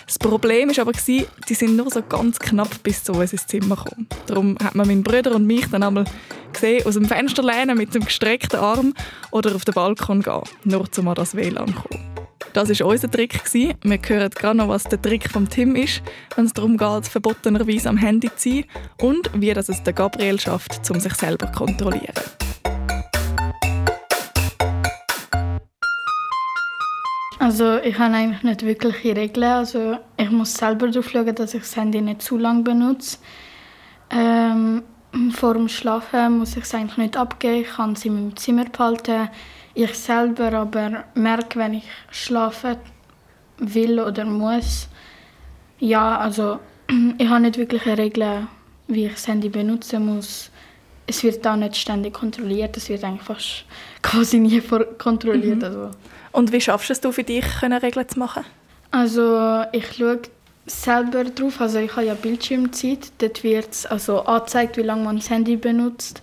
Das 0.06 0.20
Problem 0.20 0.76
war 0.76 0.80
aber, 0.80 0.92
die 0.92 1.54
sind 1.54 1.78
nur 1.78 1.90
so 1.90 2.02
ganz 2.02 2.38
knapp 2.38 2.84
bis 2.84 3.06
zu 3.06 3.14
uns 3.14 3.32
ins 3.32 3.48
Zimmer 3.48 3.78
gekommen. 3.78 4.08
Darum 4.28 4.58
hat 4.62 4.76
man 4.76 4.88
meinen 4.88 5.04
Bruder 5.04 5.34
und 5.36 5.48
mich 5.48 5.68
dann 5.68 5.84
einmal 5.84 6.04
gesehen, 6.52 6.86
aus 6.86 6.96
dem 6.96 7.06
Fenster 7.06 7.44
lehnen 7.44 7.78
mit 7.78 7.96
dem 7.96 8.04
gestreckten 8.04 8.60
Arm 8.60 8.94
oder 9.32 9.56
auf 9.56 9.64
den 9.64 9.74
Balkon 9.74 10.22
gehen, 10.22 10.42
nur 10.66 10.86
um 10.98 11.08
an 11.08 11.16
das 11.16 11.34
WLAN 11.34 11.68
zu 11.68 11.74
kommen. 11.76 12.11
Das 12.54 12.70
war 12.70 12.88
unser 12.88 13.10
Trick. 13.10 13.42
Wir 13.54 14.00
hören 14.08 14.30
gerade 14.30 14.58
noch, 14.58 14.68
was 14.68 14.84
der 14.84 15.02
Trick 15.02 15.30
vom 15.30 15.50
Tim 15.50 15.76
ist, 15.76 16.02
wenn 16.36 16.46
es 16.46 16.54
darum 16.54 16.78
geht, 16.78 17.08
verbotenerweise 17.08 17.88
am 17.88 17.98
Handy 17.98 18.30
zu 18.36 18.50
sein 18.50 18.66
und 19.00 19.30
wie 19.34 19.54
das 19.54 19.70
es 19.70 19.82
der 19.84 19.94
Gabriel 19.94 20.40
schafft, 20.40 20.90
um 20.92 21.00
sich 21.00 21.14
selber 21.14 21.52
zu 21.52 21.60
kontrollieren. 21.60 22.14
Also 27.40 27.78
ich 27.78 27.98
habe 27.98 28.14
eigentlich 28.14 28.44
nicht 28.44 28.64
wirkliche 28.64 29.16
Regeln. 29.16 29.44
Also 29.46 29.98
ich 30.18 30.30
muss 30.30 30.54
selber 30.54 30.88
darauf 30.88 31.10
schauen, 31.10 31.34
dass 31.34 31.54
ich 31.54 31.62
das 31.62 31.76
Handy 31.76 32.02
nicht 32.02 32.22
zu 32.22 32.38
lange 32.38 32.64
benutze. 32.64 33.18
Ähm, 34.10 34.84
vor 35.32 35.54
dem 35.54 35.68
Schlafen 35.68 36.40
muss 36.40 36.56
ich 36.56 36.64
es 36.64 36.74
eigentlich 36.76 36.98
nicht 36.98 37.18
abgeben. 37.18 37.62
Ich 37.62 37.70
kann 37.70 37.94
es 37.94 38.06
in 38.06 38.14
meinem 38.14 38.36
Zimmer 38.36 38.66
behalten. 38.66 39.30
Ich 39.74 39.94
selber 39.94 40.52
aber 40.54 41.06
merke, 41.14 41.60
wenn 41.60 41.76
ich 41.76 41.86
schlafen 42.12 42.78
will 43.58 44.00
oder 44.00 44.26
muss. 44.26 44.88
Ja, 45.80 46.18
also 46.18 46.60
ich 47.18 47.28
habe 47.28 47.42
nicht 47.42 47.58
wirklich 47.58 47.86
Regeln, 47.86 48.48
wie 48.88 49.06
ich 49.06 49.14
das 49.14 49.28
Handy 49.28 49.50
benutzen 49.50 50.06
muss. 50.06 50.50
Es 51.08 51.24
wird 51.24 51.46
auch 51.48 51.56
nicht 51.56 51.76
ständig 51.76 52.14
kontrolliert. 52.14 52.78
Es 52.78 52.90
wird 52.90 53.04
eigentlich 53.04 53.24
fast 53.24 53.66
quasi 54.02 54.40
nie 54.40 54.62
kontrolliert. 54.98 55.58
Mhm. 55.58 55.64
Also. 55.64 55.92
Und 56.32 56.52
wie 56.52 56.62
schaffst 56.62 56.90
du 56.90 57.10
es 57.10 57.16
für 57.16 57.24
dich, 57.24 57.46
Regeln 57.62 58.08
zu 58.08 58.20
machen? 58.20 58.46
Also 58.92 59.64
ich 59.72 59.94
schaue 59.94 60.22
selber 60.66 61.24
drauf. 61.24 61.62
Also 61.62 61.80
ich 61.80 61.92
habe 61.96 62.08
ja 62.08 62.14
Bildschirmzeit. 62.14 63.12
Dort 63.20 63.44
wird 63.44 63.72
es 63.72 63.86
also 63.86 64.22
angezeigt, 64.22 64.78
wie 64.78 64.82
lange 64.82 65.04
man 65.04 65.18
das 65.18 65.30
Handy 65.30 65.56
benutzt. 65.56 66.22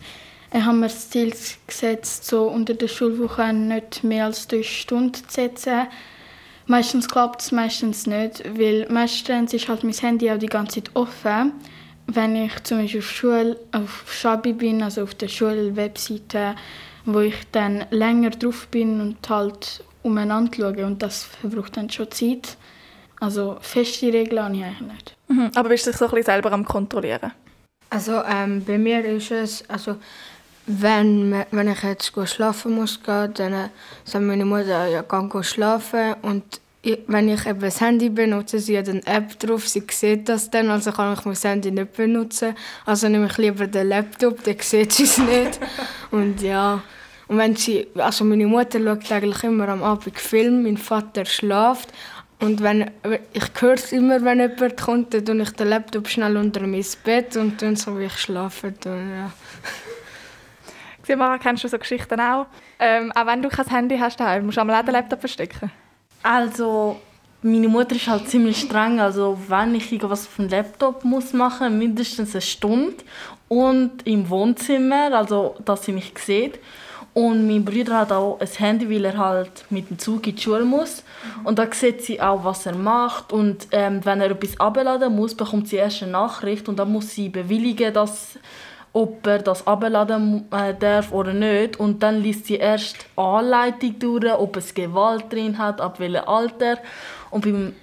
Ich 0.52 0.62
habe 0.62 0.76
mir 0.76 0.86
das 0.86 1.10
Ziel 1.10 1.32
gesetzt, 1.66 2.26
so 2.26 2.48
unter 2.48 2.74
der 2.74 2.88
Schulwoche 2.88 3.52
nicht 3.52 4.02
mehr 4.02 4.24
als 4.26 4.48
drei 4.48 4.62
Stunden 4.62 5.14
zu 5.14 5.22
setzen. 5.28 5.86
Meistens 6.66 7.08
klappt 7.08 7.42
es, 7.42 7.52
meistens 7.52 8.06
nicht, 8.06 8.44
weil 8.58 8.86
meistens 8.90 9.52
ist 9.52 9.68
halt 9.68 9.84
mein 9.84 9.92
Handy 9.92 10.30
auch 10.30 10.38
die 10.38 10.46
ganze 10.46 10.82
Zeit 10.82 10.90
offen. 10.94 11.52
Wenn 12.06 12.36
ich 12.36 12.62
zum 12.64 12.78
Beispiel 12.78 13.00
auf, 13.00 13.10
Schule, 13.10 13.56
auf 13.72 14.04
Schabi 14.10 14.54
bin, 14.54 14.82
also 14.82 15.02
auf 15.02 15.14
der 15.14 15.28
Schulwebseite, 15.28 16.54
wo 17.04 17.20
ich 17.20 17.36
dann 17.52 17.84
länger 17.90 18.30
drauf 18.30 18.68
bin 18.68 19.00
und 19.00 19.28
halt 19.28 19.84
umeinander 20.02 20.50
schaue 20.56 20.86
und 20.86 21.02
das 21.02 21.24
verbraucht 21.24 21.76
dann 21.76 21.90
schon 21.90 22.10
Zeit. 22.10 22.56
Also 23.20 23.58
feste 23.60 24.12
Regeln 24.12 24.44
habe 24.44 24.56
ich 24.56 24.64
eigentlich 24.64 24.92
nicht. 24.92 25.16
Mhm. 25.28 25.50
Aber 25.54 25.68
bist 25.68 25.86
du 25.86 25.90
dich 25.90 25.98
so 25.98 26.06
ein 26.06 26.10
bisschen 26.10 26.26
selber 26.26 26.52
am 26.52 26.64
kontrollieren? 26.64 27.32
Also 27.90 28.22
ähm, 28.24 28.64
bei 28.64 28.78
mir 28.78 29.04
ist 29.04 29.30
es, 29.30 29.68
also 29.68 29.96
wenn, 30.68 31.44
wenn 31.50 31.68
ich 31.68 31.82
jetzt 31.82 32.12
schlafen 32.26 32.74
muss, 32.74 33.00
dann 33.04 33.52
äh, 33.52 33.68
sagt 34.04 34.24
meine 34.24 34.44
Mutter, 34.44 34.86
ja, 34.86 35.02
geh 35.02 35.42
schlafen 35.42 36.14
und 36.22 36.60
wenn 37.06 37.28
ich 37.28 37.44
eben 37.46 37.60
das 37.60 37.80
Handy 37.80 38.08
benutze, 38.08 38.58
sie 38.58 38.78
hat 38.78 38.88
eine 38.88 39.04
App 39.06 39.38
drauf, 39.38 39.66
sie 39.68 39.82
sieht 39.90 40.28
das 40.28 40.50
dann, 40.50 40.70
also 40.70 40.92
kann 40.92 41.14
ich 41.14 41.24
mein 41.24 41.34
Handy 41.34 41.70
nicht 41.70 41.94
benutzen. 41.94 42.54
Also 42.86 43.08
nehme 43.08 43.26
ich 43.26 43.36
lieber 43.36 43.66
den 43.66 43.88
Laptop, 43.88 44.44
dann 44.44 44.56
sieht 44.60 44.92
sie 44.92 45.02
es 45.04 45.18
nicht. 45.18 45.58
und 46.10 46.40
ja, 46.40 46.82
und 47.26 47.36
wenn 47.38 47.56
sie, 47.56 47.88
also 47.96 48.24
meine 48.24 48.46
Mutter 48.46 48.78
schaut 48.78 49.12
eigentlich 49.12 49.44
immer 49.44 49.68
am 49.68 49.82
Abend 49.82 50.18
Film, 50.18 50.62
mein 50.62 50.76
Vater 50.76 51.24
schläft. 51.24 51.92
Und 52.40 52.62
wenn, 52.62 52.90
ich 53.32 53.44
höre 53.58 53.74
es 53.74 53.92
immer, 53.92 54.24
wenn 54.24 54.38
jemand 54.38 54.80
kommt, 54.80 55.12
dann 55.12 55.24
tue 55.24 55.42
ich 55.42 55.50
den 55.50 55.68
Laptop 55.68 56.08
schnell 56.08 56.36
unter 56.36 56.66
mein 56.66 56.84
Bett 57.04 57.36
und 57.36 57.60
dann 57.60 57.76
so 57.76 57.98
wie 57.98 58.04
ich 58.04 58.16
schlafe. 58.16 58.72
Dann, 58.80 59.10
ja. 59.10 59.32
Mara, 61.16 61.38
kennst 61.38 61.64
du 61.64 61.68
so 61.68 61.78
Geschichten 61.78 62.20
auch? 62.20 62.46
Ähm, 62.78 63.12
auch 63.12 63.26
wenn 63.26 63.42
du 63.42 63.48
kein 63.48 63.68
Handy 63.68 63.98
hast, 63.98 64.20
daheim, 64.20 64.46
musst 64.46 64.56
du 64.56 64.60
einmal 64.60 64.82
den 64.84 64.92
Laptop 64.92 65.20
verstecken? 65.20 65.70
Also, 66.22 67.00
meine 67.42 67.68
Mutter 67.68 67.96
ist 67.96 68.08
halt 68.08 68.28
ziemlich 68.28 68.60
streng. 68.60 69.00
Also, 69.00 69.38
wenn 69.48 69.74
ich 69.74 69.92
irgendwas 69.92 70.26
auf 70.26 70.36
dem 70.36 70.48
Laptop 70.48 71.04
muss 71.04 71.32
machen 71.32 71.78
mindestens 71.78 72.34
eine 72.34 72.42
Stunde. 72.42 72.96
Und 73.48 74.06
im 74.06 74.28
Wohnzimmer, 74.28 75.14
also 75.14 75.56
dass 75.64 75.84
sie 75.84 75.92
mich 75.92 76.12
sieht. 76.18 76.58
Und 77.14 77.48
mein 77.48 77.64
Bruder 77.64 77.98
hat 77.98 78.12
auch 78.12 78.38
ein 78.40 78.46
Handy, 78.46 78.88
weil 78.88 79.04
er 79.04 79.16
halt 79.16 79.64
mit 79.70 79.90
dem 79.90 79.98
Zug 79.98 80.26
in 80.26 80.36
die 80.36 80.42
Schule 80.42 80.64
muss. 80.64 81.02
Und 81.42 81.58
da 81.58 81.66
sieht 81.72 82.02
sie 82.02 82.20
auch, 82.20 82.44
was 82.44 82.66
er 82.66 82.76
macht. 82.76 83.32
Und 83.32 83.66
ähm, 83.72 84.04
wenn 84.04 84.20
er 84.20 84.30
etwas 84.30 84.60
abladen 84.60 85.16
muss, 85.16 85.34
bekommt 85.34 85.66
sie 85.66 85.76
erst 85.76 86.02
eine 86.02 86.12
Nachricht. 86.12 86.68
Und 86.68 86.78
dann 86.78 86.92
muss 86.92 87.10
sie 87.10 87.28
bewilligen, 87.28 87.92
dass, 87.92 88.38
ob 88.92 89.26
er 89.26 89.38
das 89.38 89.66
abladen 89.66 90.46
äh, 90.50 90.74
darf 90.74 91.12
oder 91.12 91.32
nicht. 91.32 91.78
Und 91.78 92.02
dann 92.02 92.22
liest 92.22 92.46
sie 92.46 92.56
erst 92.56 93.06
Anleitung 93.16 93.98
durch, 93.98 94.32
ob 94.32 94.56
es 94.56 94.74
Gewalt 94.74 95.32
drin 95.32 95.58
hat, 95.58 95.80
ab 95.80 96.00
welchem 96.00 96.28
Alter. 96.28 96.78
Und 97.30 97.44
beim 97.44 97.74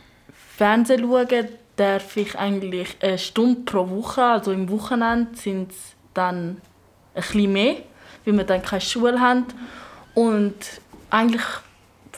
Fernsehen 0.57 1.01
schauen 1.01 1.47
darf 1.75 2.15
ich 2.15 2.37
eigentlich 2.39 2.97
eine 3.01 3.17
Stunde 3.17 3.61
pro 3.61 3.89
Woche, 3.89 4.23
also 4.23 4.53
im 4.53 4.69
Wochenende 4.69 5.35
sind 5.35 5.71
es 5.71 5.77
dann 6.13 6.51
ein 7.13 7.21
bisschen 7.21 7.51
mehr 7.51 7.75
weil 8.25 8.37
wir 8.37 8.43
dann 8.43 8.61
keine 8.61 8.81
Schule 8.81 9.19
haben. 9.19 9.45
Und 10.13 10.55
eigentlich 11.09 11.43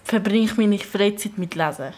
verbringe 0.03 0.45
ich 0.45 0.57
meine 0.57 0.79
Freizeit 0.79 1.37
mit 1.37 1.55
Lesen. 1.55 1.93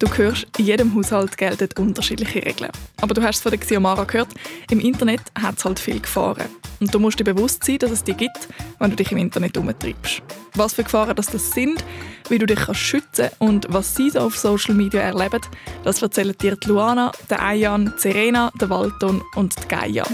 Du 0.00 0.08
hörst, 0.16 0.46
in 0.56 0.64
jedem 0.64 0.94
Haushalt 0.94 1.36
gelten 1.36 1.68
unterschiedliche 1.78 2.42
Regeln. 2.42 2.70
Aber 3.02 3.12
du 3.12 3.22
hast 3.22 3.36
es 3.36 3.42
von 3.42 3.50
der 3.50 3.60
Xiomara 3.60 4.04
gehört, 4.04 4.28
im 4.70 4.80
Internet 4.80 5.20
hat 5.38 5.58
es 5.58 5.64
halt 5.66 5.78
viel 5.78 6.00
Gefahren. 6.00 6.48
Und 6.80 6.94
du 6.94 6.98
musst 6.98 7.20
dir 7.20 7.24
bewusst 7.24 7.62
sein, 7.64 7.76
dass 7.80 7.90
es 7.90 8.02
die 8.02 8.14
gibt, 8.14 8.48
wenn 8.78 8.88
du 8.88 8.96
dich 8.96 9.12
im 9.12 9.18
Internet 9.18 9.58
umtreibst. 9.58 10.22
Was 10.54 10.72
für 10.72 10.84
Gefahren 10.84 11.14
das, 11.14 11.26
sind, 11.26 11.84
wie 12.30 12.38
du 12.38 12.46
dich 12.46 12.60
kannst 12.60 12.80
schützen 12.80 13.28
und 13.40 13.66
was 13.68 13.94
sie 13.94 14.08
so 14.08 14.20
auf 14.20 14.38
Social 14.38 14.74
Media 14.74 15.02
erleben, 15.02 15.42
das 15.84 16.00
erzählen 16.00 16.34
dir 16.40 16.56
die 16.56 16.68
Luana, 16.68 17.12
der 17.28 17.42
Ayan, 17.42 17.92
Serena, 17.98 18.50
der 18.58 18.70
Walton 18.70 19.22
und 19.34 19.54
die 19.62 19.68
Gaia. 19.68 20.04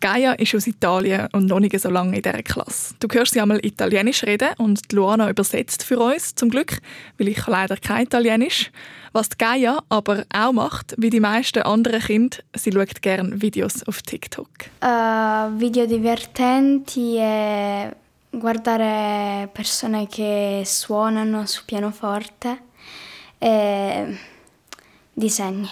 Die 0.00 0.06
Gaia 0.06 0.32
ist 0.34 0.54
aus 0.54 0.68
Italien 0.68 1.26
und 1.32 1.46
noch 1.46 1.58
nicht 1.58 1.78
so 1.80 1.90
lange 1.90 2.16
in 2.16 2.22
dieser 2.22 2.42
Klasse. 2.44 2.94
Du 3.00 3.08
hörst 3.10 3.32
sie 3.32 3.40
einmal 3.40 3.58
Italienisch 3.66 4.22
reden 4.22 4.50
und 4.58 4.92
Luana 4.92 5.28
übersetzt 5.28 5.82
für 5.82 5.98
uns, 5.98 6.36
zum 6.36 6.50
Glück, 6.50 6.78
weil 7.18 7.26
ich 7.26 7.44
leider 7.48 7.76
kein 7.76 8.04
Italienisch. 8.04 8.70
Was 9.12 9.28
die 9.28 9.38
Gaia 9.38 9.82
aber 9.88 10.24
auch 10.32 10.52
macht, 10.52 10.94
wie 10.98 11.10
die 11.10 11.18
meisten 11.18 11.62
anderen 11.62 12.00
Kinder, 12.00 12.36
sie 12.54 12.70
schaut 12.70 13.02
gerne 13.02 13.42
Videos 13.42 13.82
auf 13.88 14.02
TikTok. 14.02 14.48
Uh, 14.84 15.58
video 15.58 15.84
divertenti 15.86 17.16
e 17.18 17.90
guardare 18.30 19.48
persone 19.52 20.06
che 20.06 20.62
suonano 20.64 21.44
su 21.46 21.64
pianoforte 21.64 22.58
e 23.38 24.16
disegni. 25.12 25.68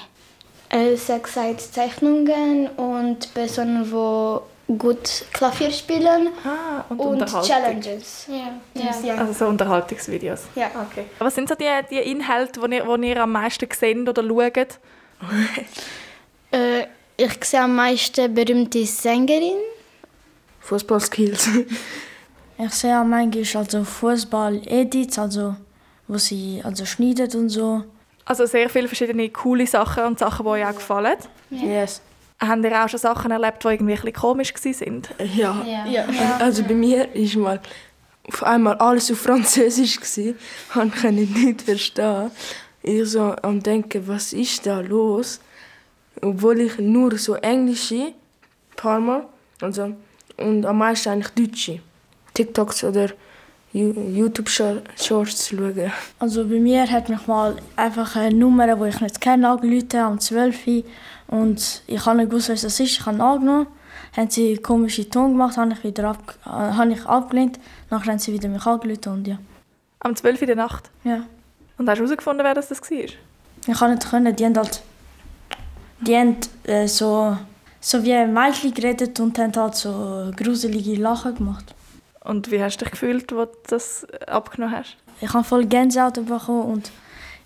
Äh, 0.77 0.97
hat 0.97 1.23
gesagt 1.25 1.61
Zeichnungen 1.61 2.69
und 2.77 3.33
Personen, 3.33 3.85
die 3.85 4.75
gut 4.79 5.25
Klavier 5.33 5.71
spielen 5.71 6.29
ah, 6.45 6.85
und, 6.91 7.01
und 7.01 7.27
Challenges. 7.45 8.27
Ja. 8.29 8.83
ja. 9.03 9.15
Also 9.17 9.33
so 9.33 9.47
Unterhaltungsvideos. 9.47 10.43
Ja. 10.55 10.67
Okay. 10.67 11.07
Was 11.19 11.35
sind 11.35 11.49
so 11.49 11.55
die, 11.55 11.65
die 11.91 12.11
Inhalte, 12.11 12.61
die 12.61 12.77
ihr, 12.77 12.99
die 12.99 13.09
ihr 13.09 13.23
am 13.23 13.33
meisten 13.33 13.69
seht 13.73 14.09
oder 14.09 14.23
schaut? 14.23 14.79
äh, 16.51 16.87
ich 17.17 17.45
sehe 17.45 17.63
am 17.63 17.75
meisten 17.75 18.35
berühmte 18.35 18.85
Sängerin. 18.85 19.57
Fußballskills. 20.61 21.49
ich 22.59 22.73
sehe 22.73 23.03
manchmal 23.03 23.63
also 23.63 23.83
Fußball-Edits, 23.83 25.19
also 25.19 25.57
wo 26.07 26.19
sie 26.19 26.61
also 26.63 26.85
schneidet 26.85 27.35
und 27.35 27.49
so. 27.49 27.85
Also 28.27 28.45
sehr 28.45 28.69
viele 28.69 28.89
verschiedene 28.89 29.31
coole 29.31 29.67
Sachen 29.67 30.05
und 30.05 30.19
Sachen, 30.19 30.45
die 30.45 30.51
euch 30.51 30.67
auch 30.67 30.75
gefallen. 30.75 31.17
Yes. 31.51 32.03
Haben 32.41 32.65
ihr 32.65 32.85
auch 32.85 32.89
schon 32.89 32.99
Sachen 32.99 33.31
erlebt, 33.31 33.63
die 33.63 33.69
irgendwie 33.69 33.95
ein 33.95 34.01
bisschen 34.01 34.13
komisch 34.13 34.53
waren? 34.53 35.03
Ja. 35.35 35.65
ja. 35.65 35.87
ja. 35.87 36.37
Also 36.41 36.65
bei 36.65 36.75
mir 36.75 37.09
war 37.15 37.41
mal 37.41 37.61
auf 38.29 38.43
einmal 38.43 38.75
alles 38.77 39.11
auf 39.11 39.21
Französisch. 39.21 39.99
Ich 40.17 40.35
konnte 40.73 41.13
nicht 41.13 41.63
verstehen. 41.63 42.33
Ich 42.83 43.11
so 43.11 43.35
am 43.43 43.63
denken, 43.63 44.07
was 44.07 44.33
ist 44.33 44.67
da 44.67 44.81
los? 44.81 45.41
Obwohl 46.21 46.61
ich 46.61 46.79
nur 46.79 47.17
so 47.19 47.35
Englisch 47.37 47.93
ein 47.93 48.15
paar 48.75 49.01
Mal. 49.01 49.27
Also, 49.61 49.95
und 50.37 50.67
am 50.67 50.79
meisten 50.79 51.11
eigentlich 51.11 51.33
Deutsche. 51.49 51.81
TikToks 52.35 52.85
oder 52.85 53.11
YouTube-Shorts 53.73 55.49
schauen. 55.49 55.93
Also 56.19 56.45
bei 56.45 56.59
mir 56.59 56.91
hat 56.91 57.09
mich 57.09 57.27
mal 57.27 57.57
einfach 57.77 58.17
eine 58.17 58.35
Nummer, 58.35 58.75
die 58.75 58.89
ich 58.89 59.01
nicht 59.01 59.21
kenne, 59.21 59.49
angerufen 59.49 60.07
um 60.07 60.21
12 60.21 60.67
Uhr. 60.67 60.83
Und 61.29 61.83
ich 61.87 62.07
habe 62.07 62.19
nicht 62.19 62.31
gewusst, 62.31 62.49
was 62.49 62.63
das 62.63 62.81
ist. 62.81 62.93
Ich 62.93 63.07
habe 63.07 63.23
angenommen. 63.23 63.67
Haben 64.17 64.31
sie 64.31 64.49
einen 64.49 64.63
komischen 64.63 65.11
Ton 65.11 65.33
gemacht, 65.33 65.59
habe 65.59 65.73
ich 65.73 65.85
wieder 65.85 66.09
ab, 66.09 66.35
äh, 66.47 66.49
habe 66.49 66.93
ich 66.93 67.05
abgelehnt. 67.05 67.59
Nachher 67.91 68.13
haben 68.13 68.19
sie 68.19 68.33
wieder 68.33 68.49
mich 68.49 68.65
angerufen 68.65 69.13
und 69.13 69.29
ja. 69.29 69.39
Am 70.01 70.17
12 70.17 70.37
Uhr 70.37 70.43
in 70.43 70.47
der 70.47 70.57
Nacht? 70.57 70.91
Ja. 71.05 71.25
Und 71.77 71.89
hast 71.89 71.99
du 71.99 72.05
herausgefunden, 72.05 72.45
wer 72.45 72.55
das, 72.55 72.71
war? 72.71 72.79
Ich 72.99 73.79
kann 73.79 73.91
nicht 73.91 74.09
können. 74.09 74.35
Die 74.35 74.45
haben 74.45 74.57
halt 74.57 74.81
die 76.01 76.17
haben, 76.17 76.37
äh, 76.65 76.87
so, 76.87 77.37
so 77.81 78.03
wie 78.03 78.13
ein 78.13 78.33
Mädchen 78.33 78.75
geredet 78.75 79.19
und 79.21 79.39
haben 79.39 79.53
halt 79.57 79.75
so 79.75 80.31
gruselige 80.37 81.01
Lachen 81.01 81.35
gemacht. 81.35 81.75
Und 82.27 82.51
wie 82.51 82.63
hast 82.63 82.79
du 82.79 82.85
dich 82.85 82.93
gefühlt, 82.93 83.33
als 83.33 83.51
du 83.53 83.59
das 83.69 84.07
abgenommen 84.27 84.77
hast? 84.77 84.97
Ich 85.21 85.33
habe 85.33 85.45
voll 85.45 85.65
Gänsehaut 85.65 86.15
bekommen 86.15 86.63
und 86.63 86.91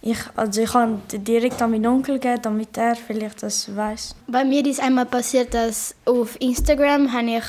ich, 0.03 0.19
also 0.35 0.63
ich 0.63 0.73
habe 0.73 0.99
direkt 1.13 1.61
an 1.61 1.73
meinen 1.73 1.87
Onkel 1.87 2.19
gegeben, 2.19 2.43
damit 2.43 2.77
er 2.79 2.97
vielleicht 2.97 3.43
das 3.43 3.75
weiß. 3.75 4.15
Bei 4.27 4.45
mir 4.45 4.65
ist 4.65 4.81
einmal 4.81 5.05
passiert, 5.05 5.53
dass 5.53 5.95
auf 6.07 6.41
Instagram 6.41 7.13
habe 7.13 7.37
ich 7.37 7.45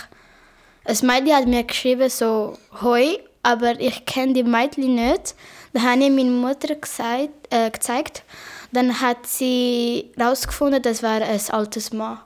ein 0.83 0.97
Mädchen 1.03 1.35
hat 1.35 1.47
mir 1.47 1.63
geschrieben 1.63 2.09
so 2.09 2.57
Hoi, 2.81 3.19
aber 3.43 3.79
ich 3.79 4.05
kenne 4.05 4.33
die 4.33 4.43
Mädchen 4.43 4.95
nicht. 4.95 5.35
Dann 5.73 5.83
habe 5.83 6.03
ich 6.03 6.09
meiner 6.09 6.31
Mutter 6.31 6.75
gesagt, 6.75 7.29
äh, 7.49 7.69
gezeigt. 7.69 8.23
Dann 8.71 8.99
hat 8.99 9.27
sie 9.27 10.11
herausgefunden, 10.17 10.81
das 10.81 11.03
war 11.03 11.21
ein 11.21 11.39
altes 11.49 11.93
Mann. 11.93 12.19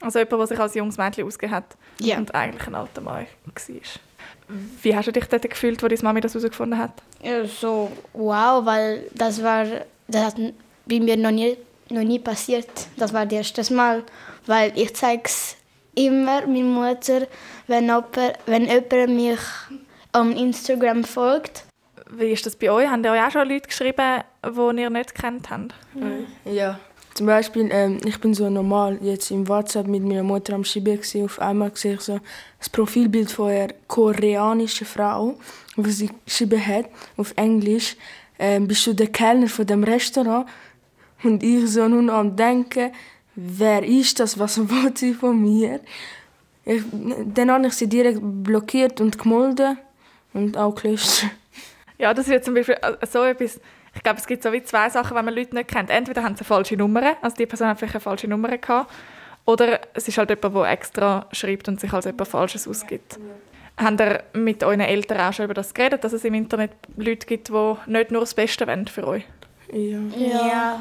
Also 0.00 0.18
jemand, 0.18 0.40
der 0.40 0.46
sich 0.46 0.58
als 0.58 0.74
junges 0.74 0.98
Mädchen 0.98 1.26
ausgegeben 1.26 1.54
hat 1.54 1.76
ja. 2.00 2.18
und 2.18 2.34
eigentlich 2.34 2.66
ein 2.66 2.74
alter 2.74 3.00
Mann 3.00 3.26
war. 3.46 3.52
Wie 4.82 4.94
hast 4.94 5.08
du 5.08 5.12
dich 5.12 5.24
dort 5.26 5.48
gefühlt, 5.48 5.82
als 5.82 5.90
deine 5.94 6.02
Mami 6.02 6.20
das 6.20 6.34
herausgefunden 6.34 6.78
hat? 6.78 6.92
Ja, 7.22 7.44
so 7.46 7.90
wow, 8.12 8.64
weil 8.64 9.04
das 9.14 9.42
war, 9.42 9.64
das 10.08 10.24
hat 10.24 10.36
bei 10.86 11.00
mir 11.00 11.16
noch 11.16 11.30
nie, 11.30 11.56
noch 11.90 12.02
nie 12.02 12.18
passiert. 12.18 12.68
Das 12.96 13.12
war 13.12 13.24
das 13.24 13.54
erste 13.54 13.74
Mal, 13.74 14.02
weil 14.46 14.72
ich 14.76 14.94
zeige 14.94 15.22
es 15.24 15.56
immer 15.94 16.46
meiner 16.46 16.64
Mutter, 16.64 17.26
wenn 17.66 17.84
jemand, 17.84 18.16
wenn 18.46 18.66
jemand 18.66 19.08
mich 19.08 19.40
am 20.12 20.32
Instagram 20.32 21.04
folgt. 21.04 21.64
Wie 22.10 22.30
ist 22.30 22.44
das 22.44 22.56
bei 22.56 22.70
euch? 22.70 22.88
Haben 22.88 23.06
euch 23.06 23.22
auch 23.22 23.30
schon 23.30 23.48
Leute 23.48 23.68
geschrieben, 23.68 24.22
die 24.44 24.80
ihr 24.82 24.90
nicht 24.90 25.14
kennt 25.14 25.48
habt? 25.48 25.74
Ja. 26.44 26.78
Zum 27.14 27.26
Beispiel, 27.26 27.68
ähm, 27.70 27.98
ich 28.04 28.18
bin 28.20 28.32
so 28.32 28.48
normal 28.48 28.98
jetzt 29.02 29.30
im 29.30 29.46
WhatsApp 29.46 29.86
mit 29.86 30.02
meiner 30.02 30.22
Mutter 30.22 30.54
am 30.54 30.62
gewesen. 30.62 31.24
Auf 31.24 31.38
einmal 31.40 31.70
sehe 31.74 31.94
ich 31.94 32.00
so 32.00 32.20
das 32.58 32.70
Profilbild 32.70 33.30
von 33.30 33.50
einer 33.50 33.74
koreanischen 33.86 34.86
Frau, 34.86 35.38
wo 35.76 35.88
sie 35.90 36.10
geschrieben 36.24 36.66
hat 36.66 36.86
auf 37.16 37.34
Englisch, 37.36 37.96
ähm, 38.38 38.66
bist 38.66 38.86
du 38.86 38.94
der 38.94 39.08
Kellner 39.08 39.48
von 39.48 39.66
dem 39.66 39.84
Restaurant? 39.84 40.48
Und 41.22 41.42
ich 41.42 41.70
so 41.70 41.86
nun 41.86 42.10
am 42.10 42.34
denken, 42.34 42.92
wer 43.34 43.84
ist 43.84 44.18
das, 44.18 44.38
was 44.38 44.58
will 44.68 44.92
sie 44.96 45.14
von 45.14 45.40
mir? 45.40 45.80
Ich, 46.64 46.82
dann 47.34 47.50
habe 47.50 47.66
ich 47.66 47.74
sie 47.74 47.88
direkt 47.88 48.20
blockiert 48.22 49.00
und 49.00 49.18
gemolden 49.18 49.76
und 50.32 50.56
auch 50.56 50.74
gelöscht. 50.74 51.26
Ja, 51.98 52.14
das 52.14 52.26
jetzt 52.26 52.46
zum 52.46 52.54
Beispiel 52.54 52.78
äh, 52.80 53.06
so 53.06 53.22
etwas 53.22 53.60
ich 53.94 54.02
glaube, 54.02 54.18
es 54.18 54.26
gibt 54.26 54.42
so 54.42 54.52
wie 54.52 54.62
zwei 54.62 54.88
Sachen, 54.88 55.16
wenn 55.16 55.24
man 55.24 55.34
Leute 55.34 55.54
nicht 55.54 55.68
kennt. 55.68 55.90
Entweder 55.90 56.22
haben 56.22 56.34
sie 56.34 56.40
eine 56.40 56.46
falsche 56.46 56.76
Nummer, 56.76 57.16
also 57.20 57.36
die 57.36 57.46
Person 57.46 57.68
hat 57.68 57.78
vielleicht 57.78 57.94
eine 57.94 58.00
falsche 58.00 58.28
Nummer 58.28 58.56
gehabt, 58.56 58.90
oder 59.44 59.80
es 59.94 60.06
ist 60.08 60.18
halt 60.18 60.30
jemand, 60.30 60.54
der 60.54 60.70
extra 60.70 61.26
schreibt 61.32 61.68
und 61.68 61.80
sich 61.80 61.92
als 61.92 62.06
etwas 62.06 62.28
Falsches 62.28 62.68
ausgibt. 62.68 63.14
Ja. 63.14 63.84
Habt 63.84 64.00
ihr 64.00 64.22
mit 64.34 64.62
euren 64.62 64.80
Eltern 64.80 65.20
auch 65.20 65.32
schon 65.32 65.46
über 65.46 65.54
das 65.54 65.74
geredet, 65.74 66.04
dass 66.04 66.12
es 66.12 66.24
im 66.24 66.34
Internet 66.34 66.72
Leute 66.96 67.26
gibt, 67.26 67.48
die 67.48 67.74
nicht 67.86 68.10
nur 68.10 68.20
das 68.20 68.34
Beste 68.34 68.66
wollen 68.66 68.86
für 68.86 69.06
euch? 69.06 69.24
Ja. 69.72 69.98
ja. 70.16 70.80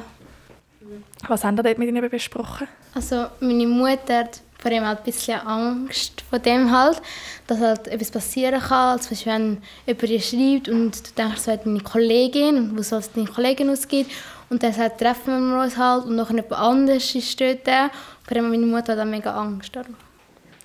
Was 1.27 1.43
haben 1.43 1.57
ihr 1.57 1.63
dort 1.63 1.77
mit 1.77 1.87
ihnen 1.87 2.09
besprochen? 2.09 2.67
Also 2.93 3.27
meine 3.39 3.65
Mutter 3.65 4.29
vor 4.61 4.71
allem 4.71 4.85
halt 4.85 4.99
ein 4.99 5.03
bisschen 5.03 5.39
Angst 5.39 6.21
vor 6.29 6.39
dem 6.39 6.71
halt, 6.71 7.01
dass 7.47 7.59
halt 7.59 7.87
etwas 7.87 8.11
passieren 8.11 8.61
kann, 8.61 8.99
als 8.99 9.09
wenn 9.25 9.61
jemand 9.87 10.09
dir 10.09 10.21
schreibt 10.21 10.69
und 10.69 11.07
du 11.07 11.11
denkst, 11.17 11.39
es 11.39 11.47
wäre 11.47 11.57
deine 11.57 11.81
Kollegin 11.81 12.57
und 12.57 12.77
wo 12.77 12.81
soll 12.83 12.99
es 12.99 13.11
deine 13.11 13.27
Kollegin 13.27 13.69
ausgeht 13.69 14.07
und 14.49 14.61
dann 14.61 14.73
sagt, 14.73 14.99
treffen 14.99 15.49
wir 15.49 15.63
uns 15.63 15.77
halt 15.77 16.05
und 16.05 16.15
noch 16.15 16.29
jemand 16.29 16.53
anderes 16.53 17.15
ist 17.15 17.41
dort. 17.41 17.65
Vor 17.65 18.37
allem 18.37 18.51
meine 18.51 18.65
Mutter 18.65 18.93
hat 18.93 18.99
auch 18.99 19.05
mega 19.05 19.33
Angst 19.33 19.75
darum. 19.75 19.95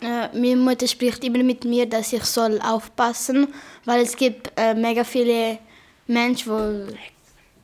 Äh, 0.03 0.29
meine 0.37 0.57
Mutter 0.57 0.87
spricht 0.87 1.25
immer 1.25 1.43
mit 1.43 1.65
mir, 1.65 1.89
dass 1.89 2.13
ich 2.13 2.25
soll 2.25 2.61
aufpassen, 2.61 3.49
weil 3.87 4.03
es 4.03 4.15
gibt 4.15 4.53
äh, 4.57 4.75
mega 4.75 5.05
viele 5.05 5.59
Menschen, 6.07 6.89
die 6.89 6.97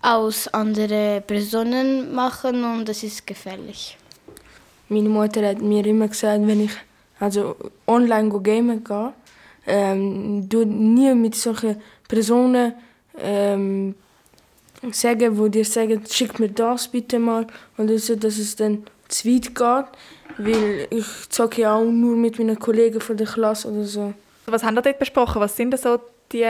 aus 0.00 0.48
anderen 0.48 1.22
Personen 1.24 2.14
machen 2.14 2.64
und 2.64 2.88
das 2.88 3.02
ist 3.02 3.26
gefährlich. 3.26 3.98
Meine 4.92 5.08
Mutter 5.08 5.48
hat 5.48 5.62
mir 5.62 5.86
immer 5.86 6.08
gesagt, 6.08 6.46
wenn 6.46 6.64
ich 6.64 6.72
also 7.18 7.56
online 7.86 8.28
gamen 8.40 8.84
gehe, 8.84 9.12
ähm, 9.66 10.46
du 10.48 10.66
nie 10.66 11.14
mit 11.14 11.34
solchen 11.34 11.76
Personen 12.08 12.74
ähm, 13.18 13.94
sagen, 14.90 15.38
wo 15.38 15.48
dir 15.48 15.64
sagen, 15.64 16.02
schick 16.06 16.38
mir 16.38 16.50
das 16.50 16.88
bitte 16.88 17.18
mal 17.18 17.46
oder 17.78 17.98
so, 17.98 18.16
dass 18.16 18.36
es 18.36 18.56
dann 18.56 18.84
zu 19.08 19.28
weit 19.28 19.54
geht, 19.54 20.44
weil 20.46 20.88
ich 20.90 21.06
zocke 21.30 21.62
ja 21.62 21.74
auch 21.74 21.84
nur 21.84 22.16
mit 22.16 22.38
meinen 22.38 22.58
Kollegen 22.58 23.00
von 23.00 23.16
der 23.16 23.26
Klasse 23.26 23.68
oder 23.68 23.84
so. 23.84 24.12
Was 24.44 24.62
haben 24.62 24.74
wir 24.74 24.82
dort 24.82 24.98
besprochen? 24.98 25.40
Was 25.40 25.56
sind 25.56 25.78
so 25.78 26.00
die 26.32 26.46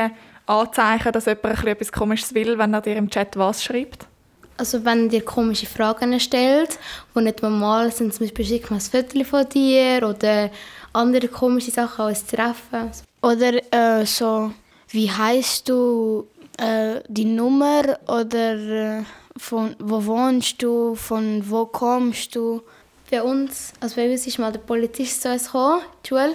Anzeichen, 0.46 1.12
dass 1.12 1.26
jemand 1.26 1.64
etwas 1.64 1.92
Komisches 1.92 2.34
will, 2.34 2.58
wenn 2.58 2.74
er 2.74 2.80
dir 2.80 2.96
im 2.96 3.08
Chat 3.08 3.36
was 3.36 3.62
schreibt? 3.62 4.08
Also 4.56 4.84
wenn 4.84 5.08
dir 5.08 5.24
komische 5.24 5.66
Fragen 5.66 6.18
stellt, 6.20 6.78
die 7.14 7.20
nicht 7.20 7.42
normal 7.42 7.90
sind, 7.90 8.14
zum 8.14 8.26
Beispiel 8.26 8.44
schick 8.44 8.70
mal 8.70 8.76
ein 8.76 8.80
Foto 8.80 9.24
von 9.24 9.48
dir 9.48 10.06
oder 10.08 10.50
andere 10.92 11.28
komische 11.28 11.70
Sachen 11.70 12.04
als 12.04 12.26
Treffen. 12.26 12.90
Oder 13.22 13.60
äh, 13.72 14.04
so, 14.04 14.52
wie 14.90 15.10
heißt 15.10 15.68
du, 15.68 16.26
äh, 16.58 17.00
die 17.08 17.24
Nummer 17.24 17.98
oder 18.06 18.98
äh, 18.98 19.02
von 19.36 19.74
wo 19.78 20.04
wohnst 20.04 20.62
du, 20.62 20.94
von 20.94 21.42
wo 21.48 21.66
kommst 21.66 22.34
du? 22.36 22.62
Bei 23.10 23.22
uns, 23.22 23.72
also 23.80 23.96
bei 23.96 24.10
uns 24.10 24.26
ist 24.26 24.38
mal 24.38 24.52
der 24.52 24.60
Polizist 24.60 25.22
zu 25.22 25.30
uns 25.30 25.44
gekommen, 25.44 25.82
Schule, 26.06 26.34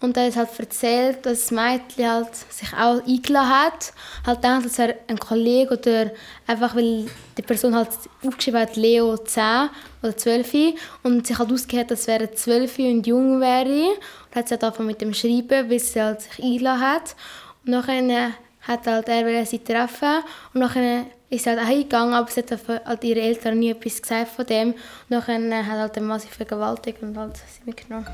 und 0.00 0.16
er 0.16 0.26
hat 0.26 0.36
halt 0.36 0.58
erzählt, 0.58 1.24
dass 1.24 1.46
das 1.46 1.50
Mädchen 1.50 2.10
halt 2.10 2.34
sich 2.34 2.72
auch 2.74 3.02
eingeladen 3.02 3.48
hat. 3.48 3.92
Halt 4.26 4.42
gedacht, 4.42 4.64
dass 4.66 4.78
er 4.78 4.94
ein 5.08 5.18
Kollege 5.18 5.72
oder 5.78 6.10
einfach, 6.46 6.76
weil 6.76 7.06
die 7.36 7.42
Person 7.42 7.74
halt 7.74 7.88
aufgeschrieben 8.24 8.60
hat, 8.60 8.76
Leo 8.76 9.16
10 9.16 9.70
oder 10.02 10.16
12 10.16 10.74
und 11.02 11.26
sich 11.26 11.38
halt 11.38 11.50
ausgehört, 11.50 11.90
dass 11.90 12.06
er 12.08 12.30
12 12.30 12.78
und 12.78 13.06
jung 13.06 13.40
wäre. 13.40 13.94
Und 13.94 14.36
hat 14.36 14.48
sie 14.48 14.54
halt 14.54 14.64
angefangen 14.64 14.88
mit 14.88 15.00
dem 15.00 15.14
Schreiben, 15.14 15.68
bis 15.68 15.94
sie 15.94 16.02
halt 16.02 16.20
sich 16.20 16.44
eingeladen 16.44 16.80
hat. 16.80 17.16
Und 17.64 17.72
nachher 17.72 18.32
hat 18.60 18.86
halt 18.86 19.08
er 19.08 19.46
sie 19.46 19.60
treffen 19.60 20.22
und 20.52 20.60
nachher 20.60 21.06
ist 21.30 21.44
sie 21.44 21.50
halt 21.50 21.60
auch 21.60 21.66
eingegangen, 21.66 22.14
aber 22.14 22.30
sie 22.30 22.40
hat 22.40 22.50
halt 22.84 23.04
ihre 23.04 23.20
Eltern 23.20 23.58
nie 23.58 23.70
etwas 23.70 24.02
gesagt 24.02 24.28
von 24.28 24.44
dem. 24.44 24.72
Und 24.72 24.76
nachher 25.08 25.66
hat 25.66 25.78
halt 25.78 25.96
der 25.96 26.02
Mann 26.02 26.20
sie 26.20 26.28
vergewaltigt 26.28 27.02
und 27.02 27.16
halt 27.16 27.36
sie 27.36 27.64
mitgenommen. 27.64 28.06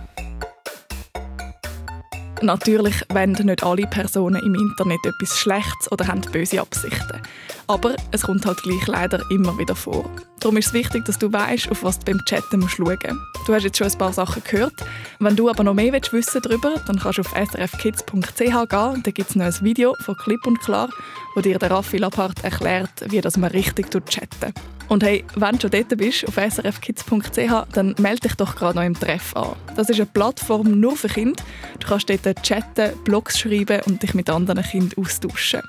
Natürlich 2.42 2.94
wollen 3.08 3.32
nicht 3.32 3.62
alle 3.62 3.86
Personen 3.86 4.42
im 4.42 4.56
Internet 4.56 4.98
etwas 5.06 5.38
Schlechtes 5.38 5.90
oder 5.92 6.08
haben 6.08 6.22
böse 6.32 6.60
Absichten. 6.60 7.22
Aber 7.68 7.94
es 8.10 8.22
kommt 8.22 8.44
halt 8.44 8.60
gleich 8.64 8.84
leider 8.88 9.22
immer 9.30 9.56
wieder 9.58 9.76
vor. 9.76 10.10
Darum 10.40 10.56
ist 10.56 10.66
es 10.66 10.72
wichtig, 10.72 11.04
dass 11.04 11.20
du 11.20 11.32
weißt, 11.32 11.70
auf 11.70 11.84
was 11.84 12.00
du 12.00 12.06
beim 12.06 12.20
Chatten 12.24 12.58
musst 12.58 12.74
schauen 12.74 12.98
musst. 12.98 13.46
Du 13.48 13.54
hast 13.54 13.62
jetzt 13.62 13.78
schon 13.78 13.86
ein 13.86 13.96
paar 13.96 14.12
Sachen 14.12 14.42
gehört. 14.42 14.74
Wenn 15.20 15.36
du 15.36 15.48
aber 15.48 15.62
noch 15.62 15.74
mehr 15.74 15.92
wissen 15.92 16.12
willst 16.12 16.34
darüber, 16.34 16.74
dann 16.86 16.98
kannst 16.98 17.18
du 17.18 17.22
auf 17.22 17.30
srfkids.ch 17.30 18.36
gehen. 18.36 18.66
Da 18.68 19.10
gibt 19.12 19.30
es 19.30 19.36
noch 19.36 19.46
ein 19.46 19.60
Video 19.60 19.94
von 20.00 20.16
Clip 20.16 20.44
und 20.44 20.60
Klar, 20.60 20.88
wo 21.36 21.40
dir 21.40 21.60
der 21.60 21.70
Raffi 21.70 21.98
Lapart 21.98 22.42
erklärt, 22.42 22.90
wie 23.08 23.20
das 23.20 23.36
man 23.36 23.52
richtig 23.52 23.88
chatten 23.90 24.52
und 24.92 25.02
hey, 25.02 25.24
wenn 25.36 25.56
du 25.56 25.62
schon 25.62 25.70
dort 25.70 25.96
bist, 25.96 26.28
auf 26.28 26.34
srfkids.ch, 26.34 27.72
dann 27.72 27.94
melde 27.98 28.28
dich 28.28 28.34
doch 28.34 28.54
gerade 28.54 28.76
noch 28.76 28.84
im 28.84 28.92
Treff 28.92 29.34
an. 29.34 29.56
Das 29.74 29.88
ist 29.88 29.96
eine 29.96 30.04
Plattform 30.04 30.80
nur 30.80 30.96
für 30.98 31.08
Kinder. 31.08 31.42
Du 31.80 31.88
kannst 31.88 32.10
dort 32.10 32.42
chatten, 32.42 32.92
Blogs 33.02 33.38
schreiben 33.38 33.80
und 33.86 34.02
dich 34.02 34.12
mit 34.12 34.28
anderen 34.28 34.62
Kindern 34.62 35.02
austauschen. 35.02 35.62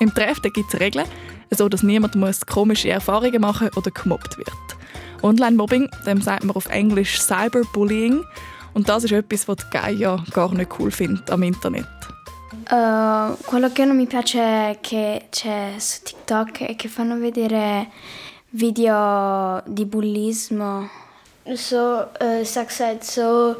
Im 0.00 0.12
Treff 0.14 0.40
gibt 0.40 0.72
es 0.72 0.80
Regeln, 0.80 1.06
so 1.50 1.68
dass 1.68 1.82
niemand 1.82 2.14
muss 2.14 2.46
komische 2.46 2.88
Erfahrungen 2.88 3.42
machen 3.42 3.68
oder 3.76 3.90
gemobbt 3.90 4.38
wird. 4.38 4.48
Online-Mobbing, 5.22 5.90
dem 6.06 6.22
sagt 6.22 6.44
man 6.44 6.56
auf 6.56 6.66
Englisch 6.70 7.20
Cyberbullying. 7.20 8.24
Und 8.72 8.88
das 8.88 9.04
ist 9.04 9.12
etwas, 9.12 9.48
was 9.48 9.68
Gaia 9.70 10.24
gar 10.32 10.52
nicht 10.54 10.70
cool 10.78 10.90
findet 10.90 11.30
am 11.30 11.42
Internet. 11.42 11.86
Uh, 12.70 13.36
quello 13.44 13.70
che 13.70 13.84
non 13.84 13.96
mi 13.96 14.06
piace 14.06 14.38
è 14.38 14.78
che 14.80 15.26
c'è 15.30 15.74
su 15.76 16.02
TikTok 16.04 16.62
e 16.62 16.76
che 16.76 16.88
fanno 16.88 17.18
vedere 17.18 17.88
video 18.52 19.60
di 19.66 19.84
bullismo. 19.84 20.88
So, 21.54 22.04
äh, 22.20 22.44
sag 22.44 22.68
halt 22.78 23.02
so 23.04 23.56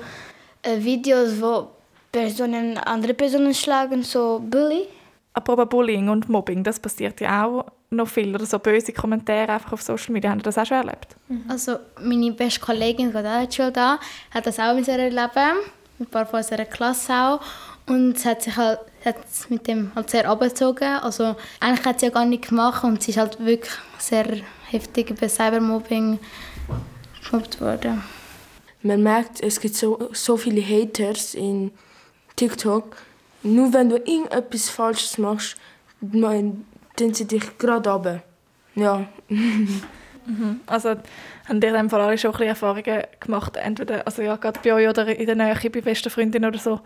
äh, 0.63 0.79
Videos, 0.79 1.41
wo 1.41 1.69
Personen 2.13 2.79
andere 2.79 3.15
Personen 3.15 3.55
schlagen, 3.55 4.03
so 4.03 4.39
Bully. 4.39 4.87
Apropos 5.35 5.67
Bullying 5.69 6.09
und 6.11 6.29
Mobbing, 6.29 6.63
das 6.63 6.79
passiert 6.79 7.21
ja 7.21 7.47
auch 7.47 7.65
noch 7.91 8.07
viel. 8.07 8.35
Oder 8.35 8.47
so 8.47 8.59
böse 8.59 8.93
Kommentare 8.93 9.53
einfach 9.53 9.73
auf 9.73 9.83
Social 9.83 10.13
Media. 10.13 10.31
Haben 10.31 10.41
Sie 10.41 10.45
das 10.45 10.59
auch 10.59 10.67
schon 10.67 10.77
erlebt? 10.77 11.17
Mhm. 11.29 11.45
Also 11.49 11.77
meine 12.01 12.33
beste 12.33 12.61
Kollegin, 12.61 13.11
die 13.11 13.19
auch 13.19 13.51
schon 13.51 13.73
da, 13.73 13.99
hat 14.31 14.47
das 14.47 14.59
auch 14.59 14.75
mit 14.75 14.87
erlebt. 14.89 15.37
Ein 15.99 16.07
paar 16.07 16.27
von 16.27 16.39
unserer 16.39 16.67
Klasse 16.67 17.13
auch. 17.13 17.41
Und 17.87 18.19
sie 18.19 18.29
hat 18.29 18.43
sich 18.43 18.57
halt 18.57 18.81
hat 19.05 19.17
mit 19.49 19.67
dem 19.67 19.93
halt 19.95 20.11
sehr 20.11 20.29
abgezogen. 20.29 20.97
Also 21.03 21.37
eigentlich 21.61 21.87
hat 21.87 22.01
sie 22.01 22.07
ja 22.07 22.13
gar 22.13 22.25
nichts 22.25 22.49
gemacht 22.49 22.85
und 22.85 23.03
sie 23.03 23.13
ist 23.13 23.19
halt 23.19 23.45
wirklich 23.45 23.73
sehr 23.99 24.27
heftig 24.71 25.11
über 25.11 25.29
Cybermobbing 25.29 26.19
gemobbt 27.25 27.61
worden. 27.61 28.03
Man 28.83 29.03
merkt, 29.03 29.43
es 29.43 29.61
gibt 29.61 29.77
so, 29.77 30.09
so 30.13 30.37
viele 30.37 30.63
Haters 30.63 31.35
in 31.35 31.73
TikTok. 32.37 32.97
Nur 33.45 33.73
wenn 33.73 33.89
du 33.89 33.97
irgendetwas 33.97 34.69
Falsches 34.69 35.19
machst, 35.19 35.57
dann 36.01 36.65
sie 37.15 37.27
dich 37.27 37.59
gerade 37.59 37.91
runter. 37.91 38.23
Ja. 38.75 39.07
mhm. 39.29 40.61
Also 40.67 40.91
haben 40.91 41.61
ihr 41.61 41.69
in 41.69 41.75
dem 41.75 41.91
Fall 41.91 42.01
alle 42.01 42.19
schon 42.19 42.31
ein 42.31 42.33
bisschen 42.33 42.49
Erfahrungen 42.49 43.03
gemacht, 43.21 43.57
entweder 43.57 44.07
also 44.07 44.23
ja, 44.23 44.37
gerade 44.37 44.61
bei 44.63 44.73
euch 44.73 44.89
oder 44.89 45.07
in 45.07 45.27
der 45.27 45.35
Nähe 45.35 45.71
bei 45.71 45.81
besten 45.81 46.11
Freundinnen 46.11 46.49
oder 46.49 46.59
so, 46.59 46.71
ja. 46.71 46.81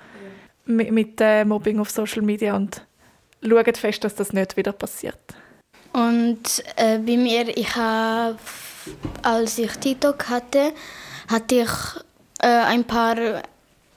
Mit, 0.67 0.91
mit 0.93 1.21
äh, 1.21 1.45
Mobbing 1.45 1.81
auf 1.81 1.91
Social 1.91 2.23
Media 2.23 2.55
und 2.55 2.83
schaut 3.43 3.77
fest, 3.77 4.05
dass 4.05 4.15
das 4.15 4.33
nicht 4.33 4.57
wieder 4.57 4.73
passiert. 4.73 5.19
Und 5.93 6.63
äh, 6.77 6.99
bei 6.99 7.17
mir, 7.17 7.57
ich 7.57 7.75
habe, 7.75 8.37
als 9.23 9.59
ich 9.59 9.73
TikTok 9.73 10.29
hatte, 10.29 10.73
hatte 11.29 11.55
ich 11.55 11.71
äh, 12.43 12.49
ein 12.49 12.85
paar 12.85 13.17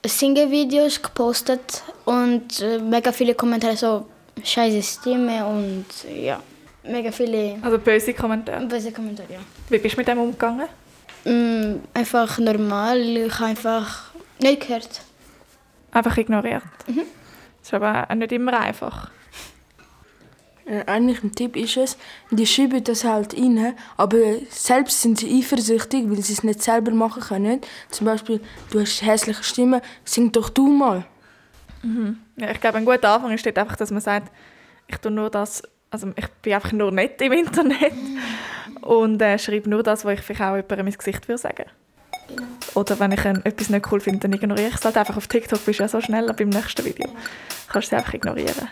Single-Videos 0.06 1.02
gepostet 1.02 1.82
und 2.06 2.60
äh, 2.62 2.78
mega 2.78 3.12
viele 3.12 3.34
Kommentare 3.34 3.76
so 3.76 4.06
scheiße 4.42 4.82
Stimme 4.82 5.44
und 5.46 5.84
ja, 6.08 6.40
mega 6.84 7.12
viele. 7.12 7.58
Also 7.60 7.78
böse 7.78 8.14
Kommentare? 8.14 8.64
Böse 8.64 8.92
Kommentare, 8.92 9.28
ja. 9.34 9.40
Wie 9.68 9.78
bist 9.78 9.94
du 9.94 9.98
mit 9.98 10.08
dem 10.08 10.18
umgegangen? 10.18 10.68
Mm, 11.24 11.80
einfach 11.92 12.38
normal, 12.38 12.98
ich 12.98 13.34
habe 13.34 13.50
einfach 13.50 14.12
nicht 14.40 14.66
gehört. 14.66 15.02
Einfach 15.92 16.16
ignoriert? 16.16 16.62
Mhm. 16.86 17.02
Das 17.58 17.68
ist 17.68 17.74
aber 17.74 18.06
auch 18.08 18.14
nicht 18.14 18.32
immer 18.32 18.58
einfach. 18.58 19.10
Äh, 20.70 20.84
eigentlich 20.86 21.22
ein 21.24 21.32
Tipp 21.32 21.56
ist 21.56 21.76
es, 21.76 21.98
die 22.30 22.46
schreiben 22.46 22.84
das 22.84 23.04
halt 23.04 23.34
rein, 23.34 23.74
aber 23.96 24.18
selbst 24.50 25.02
sind 25.02 25.18
sie 25.18 25.38
eifersüchtig, 25.38 26.08
weil 26.08 26.22
sie 26.22 26.32
es 26.32 26.44
nicht 26.44 26.62
selber 26.62 26.92
machen 26.92 27.22
können. 27.22 27.60
Zum 27.90 28.06
Beispiel, 28.06 28.40
du 28.70 28.80
hast 28.80 29.02
hässliche 29.02 29.42
Stimme, 29.42 29.82
sing 30.04 30.30
doch 30.30 30.48
du 30.48 30.68
mal. 30.68 31.04
Mhm. 31.82 32.18
Ja, 32.36 32.50
ich 32.50 32.60
glaube, 32.60 32.78
ein 32.78 32.84
guter 32.84 33.14
Anfang 33.14 33.32
ist 33.32 33.46
einfach, 33.46 33.76
dass 33.76 33.90
man 33.90 34.00
sagt, 34.00 34.30
ich 34.86 34.96
tue 34.98 35.10
nur 35.10 35.28
das, 35.28 35.62
also 35.90 36.12
ich 36.14 36.28
bin 36.42 36.52
einfach 36.52 36.72
nur 36.72 36.92
nett 36.92 37.20
im 37.20 37.32
Internet 37.32 37.92
und 38.82 39.20
äh, 39.20 39.38
schreibe 39.38 39.68
nur 39.68 39.82
das, 39.82 40.04
was 40.04 40.14
ich 40.14 40.20
vielleicht 40.20 40.42
auch 40.42 40.56
jemandem 40.56 40.86
ins 40.86 40.98
Gesicht 40.98 41.26
würde 41.26 41.66
Oder 42.74 42.98
wenn 43.00 43.12
ich 43.12 43.24
ein, 43.24 43.44
etwas 43.44 43.68
nicht 43.68 43.90
cool 43.90 44.00
finde, 44.00 44.20
dann 44.20 44.32
ignoriere 44.32 44.68
ich 44.68 44.74
es 44.74 44.84
halt 44.84 44.96
einfach. 44.96 45.16
Auf 45.16 45.26
TikTok 45.26 45.64
bist 45.64 45.78
du 45.80 45.82
ja 45.82 45.88
so 45.88 46.00
schnell 46.00 46.32
beim 46.32 46.50
nächsten 46.50 46.84
Video. 46.84 47.08
Kannst 47.68 47.90
du 47.90 47.96
es 47.96 47.98
einfach 47.98 48.14
ignorieren. 48.14 48.68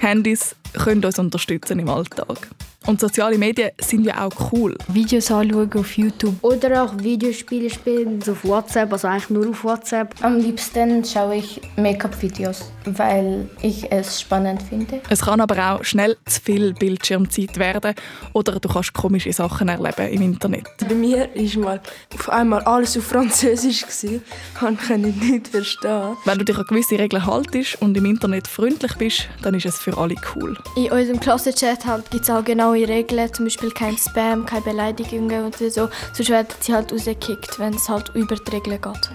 Handys 0.00 0.56
können 0.72 1.04
uns 1.04 1.18
unterstützen 1.18 1.78
im 1.78 1.88
Alltag. 1.88 2.48
Und 2.86 3.00
soziale 3.00 3.38
Medien 3.38 3.70
sind 3.80 4.04
ja 4.04 4.26
auch 4.26 4.52
cool. 4.52 4.76
Videos 4.88 5.30
anschauen 5.30 5.70
auf 5.74 5.96
YouTube. 5.96 6.34
Oder 6.42 6.82
auch 6.82 6.98
Videospiele 6.98 7.70
spielen 7.70 8.20
auf 8.28 8.44
WhatsApp, 8.44 8.92
also 8.92 9.06
eigentlich 9.06 9.30
nur 9.30 9.50
auf 9.50 9.62
WhatsApp. 9.62 10.14
Am 10.22 10.38
liebsten 10.38 11.04
schaue 11.04 11.36
ich 11.36 11.60
Make-up-Videos, 11.76 12.72
weil 12.86 13.48
ich 13.62 13.90
es 13.92 14.20
spannend 14.20 14.62
finde. 14.62 15.00
Es 15.08 15.20
kann 15.20 15.40
aber 15.40 15.74
auch 15.74 15.84
schnell 15.84 16.16
zu 16.26 16.40
viel 16.40 16.74
Bildschirmzeit 16.74 17.56
werden 17.56 17.94
oder 18.32 18.58
du 18.58 18.68
kannst 18.68 18.92
komische 18.94 19.32
Sachen 19.32 19.68
erleben 19.68 20.08
im 20.08 20.22
Internet. 20.22 20.66
Bei 20.78 20.94
mir 20.94 21.28
war 21.34 21.64
mal 21.64 21.80
auf 22.14 22.28
einmal 22.30 22.62
alles 22.62 22.96
auf 22.98 23.04
Französisch. 23.04 23.84
Ich 24.02 24.20
konnte 24.58 24.98
nicht 24.98 25.48
verstehen. 25.48 26.16
Wenn 26.24 26.38
du 26.38 26.44
dich 26.44 26.58
an 26.58 26.64
gewisse 26.68 26.98
Regeln 26.98 27.24
haltest 27.24 27.80
und 27.80 27.96
im 27.96 28.06
Internet 28.06 28.48
freundlich 28.48 28.94
bist, 28.96 29.28
dann 29.42 29.54
ist 29.54 29.66
es 29.66 29.78
für 29.78 29.96
alle 29.96 30.16
cool. 30.34 30.56
In 30.74 30.90
unserem 30.90 31.20
Klassenchat 31.20 31.84
halt 31.84 32.10
gibt 32.10 32.24
es 32.24 32.30
auch 32.30 32.42
genau 32.42 32.72
genaue 32.72 32.88
Regeln, 32.88 33.32
zum 33.32 33.44
Beispiel 33.44 33.70
kein 33.70 33.96
Spam, 33.96 34.46
keine 34.46 34.62
Beleidigungen 34.62 35.44
und 35.44 35.56
so. 35.56 35.68
Sonst 35.68 36.30
werden 36.30 36.48
sie 36.60 36.72
halt 36.72 36.92
rausgekickt, 36.92 37.58
wenn 37.58 37.74
es 37.74 37.88
halt 37.88 38.10
über 38.14 38.36
die 38.36 38.50
Regeln 38.50 38.80
geht. 38.80 39.10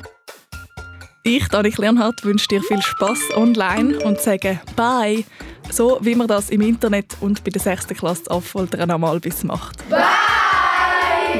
Ich, 1.23 1.47
Danik 1.49 1.77
Leonhardt, 1.77 2.23
wünsche 2.23 2.47
dir 2.47 2.61
viel 2.63 2.81
Spaß 2.81 3.35
online 3.35 3.99
und 3.99 4.21
sage 4.21 4.61
Bye, 4.75 5.25
so 5.69 5.97
wie 6.01 6.15
man 6.15 6.27
das 6.27 6.49
im 6.51 6.61
Internet 6.61 7.17
und 7.19 7.43
bei 7.43 7.51
der 7.51 7.61
6. 7.61 7.87
Klasse 7.87 8.31
Affoltern 8.31 8.89
einmal 8.89 9.19
bis 9.19 9.43
macht. 9.43 9.77
Bye! 9.89 9.99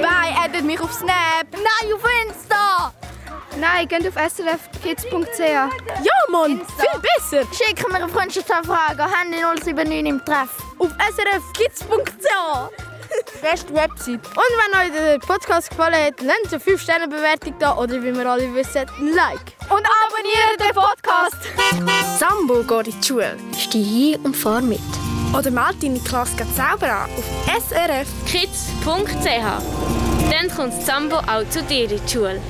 Bye, 0.02 0.36
addet 0.44 0.66
mich 0.66 0.80
auf 0.82 0.92
Snap! 0.92 1.48
Nein, 1.52 1.94
auf 1.94 2.04
Insta! 2.26 2.27
Nein, 3.60 3.88
geht 3.88 4.08
auf 4.08 4.14
srfkids.ch. 4.16 5.40
Ja, 5.40 5.70
Mann, 6.30 6.52
Insta. 6.60 6.84
viel 6.84 7.02
besser. 7.02 7.48
Schick 7.54 7.88
mir 7.90 7.96
eine 7.96 8.10
Freundschaftsanfrage 8.10 9.04
an 9.04 9.10
Handy 9.12 9.38
079 9.42 10.06
im 10.06 10.24
Treff. 10.24 10.50
Auf 10.78 10.90
srfkids.ch. 11.00 12.72
Beste 13.42 13.74
Website. 13.74 14.20
Und 14.28 14.54
wenn 14.60 14.80
euch 14.82 14.92
der 14.94 15.18
Podcast 15.20 15.70
gefallen 15.70 15.96
hat, 15.96 16.22
nennt 16.22 16.52
eine 16.52 16.62
5-Sterne-Bewertung 16.62 17.56
da 17.58 17.76
oder 17.78 18.04
wie 18.04 18.14
wir 18.14 18.26
alle 18.28 18.54
wissen, 18.54 18.86
ein 19.00 19.14
Like. 19.14 19.54
Und 19.70 19.86
abonniert 20.06 20.60
den 20.60 20.74
Podcast. 20.76 21.38
Sambo 22.20 22.64
geht 22.64 22.94
in 22.94 23.02
die 23.02 23.08
Schule. 23.08 23.38
Steh 23.58 23.82
hin 23.84 24.20
und 24.24 24.36
fahr 24.36 24.62
mit. 24.62 24.80
Oder 25.36 25.52
meld 25.52 25.82
deine 25.82 26.00
Klasse 26.00 26.36
selber 26.56 26.92
an 26.92 27.10
auf 27.18 27.26
srfkids.ch. 27.70 29.26
Dann 30.32 30.50
kommt 30.56 30.74
Sambo 30.86 31.18
auch 31.18 31.50
zu 31.50 31.64
dir 31.64 31.84
in 31.90 32.00
die 32.06 32.12
Schule. 32.12 32.42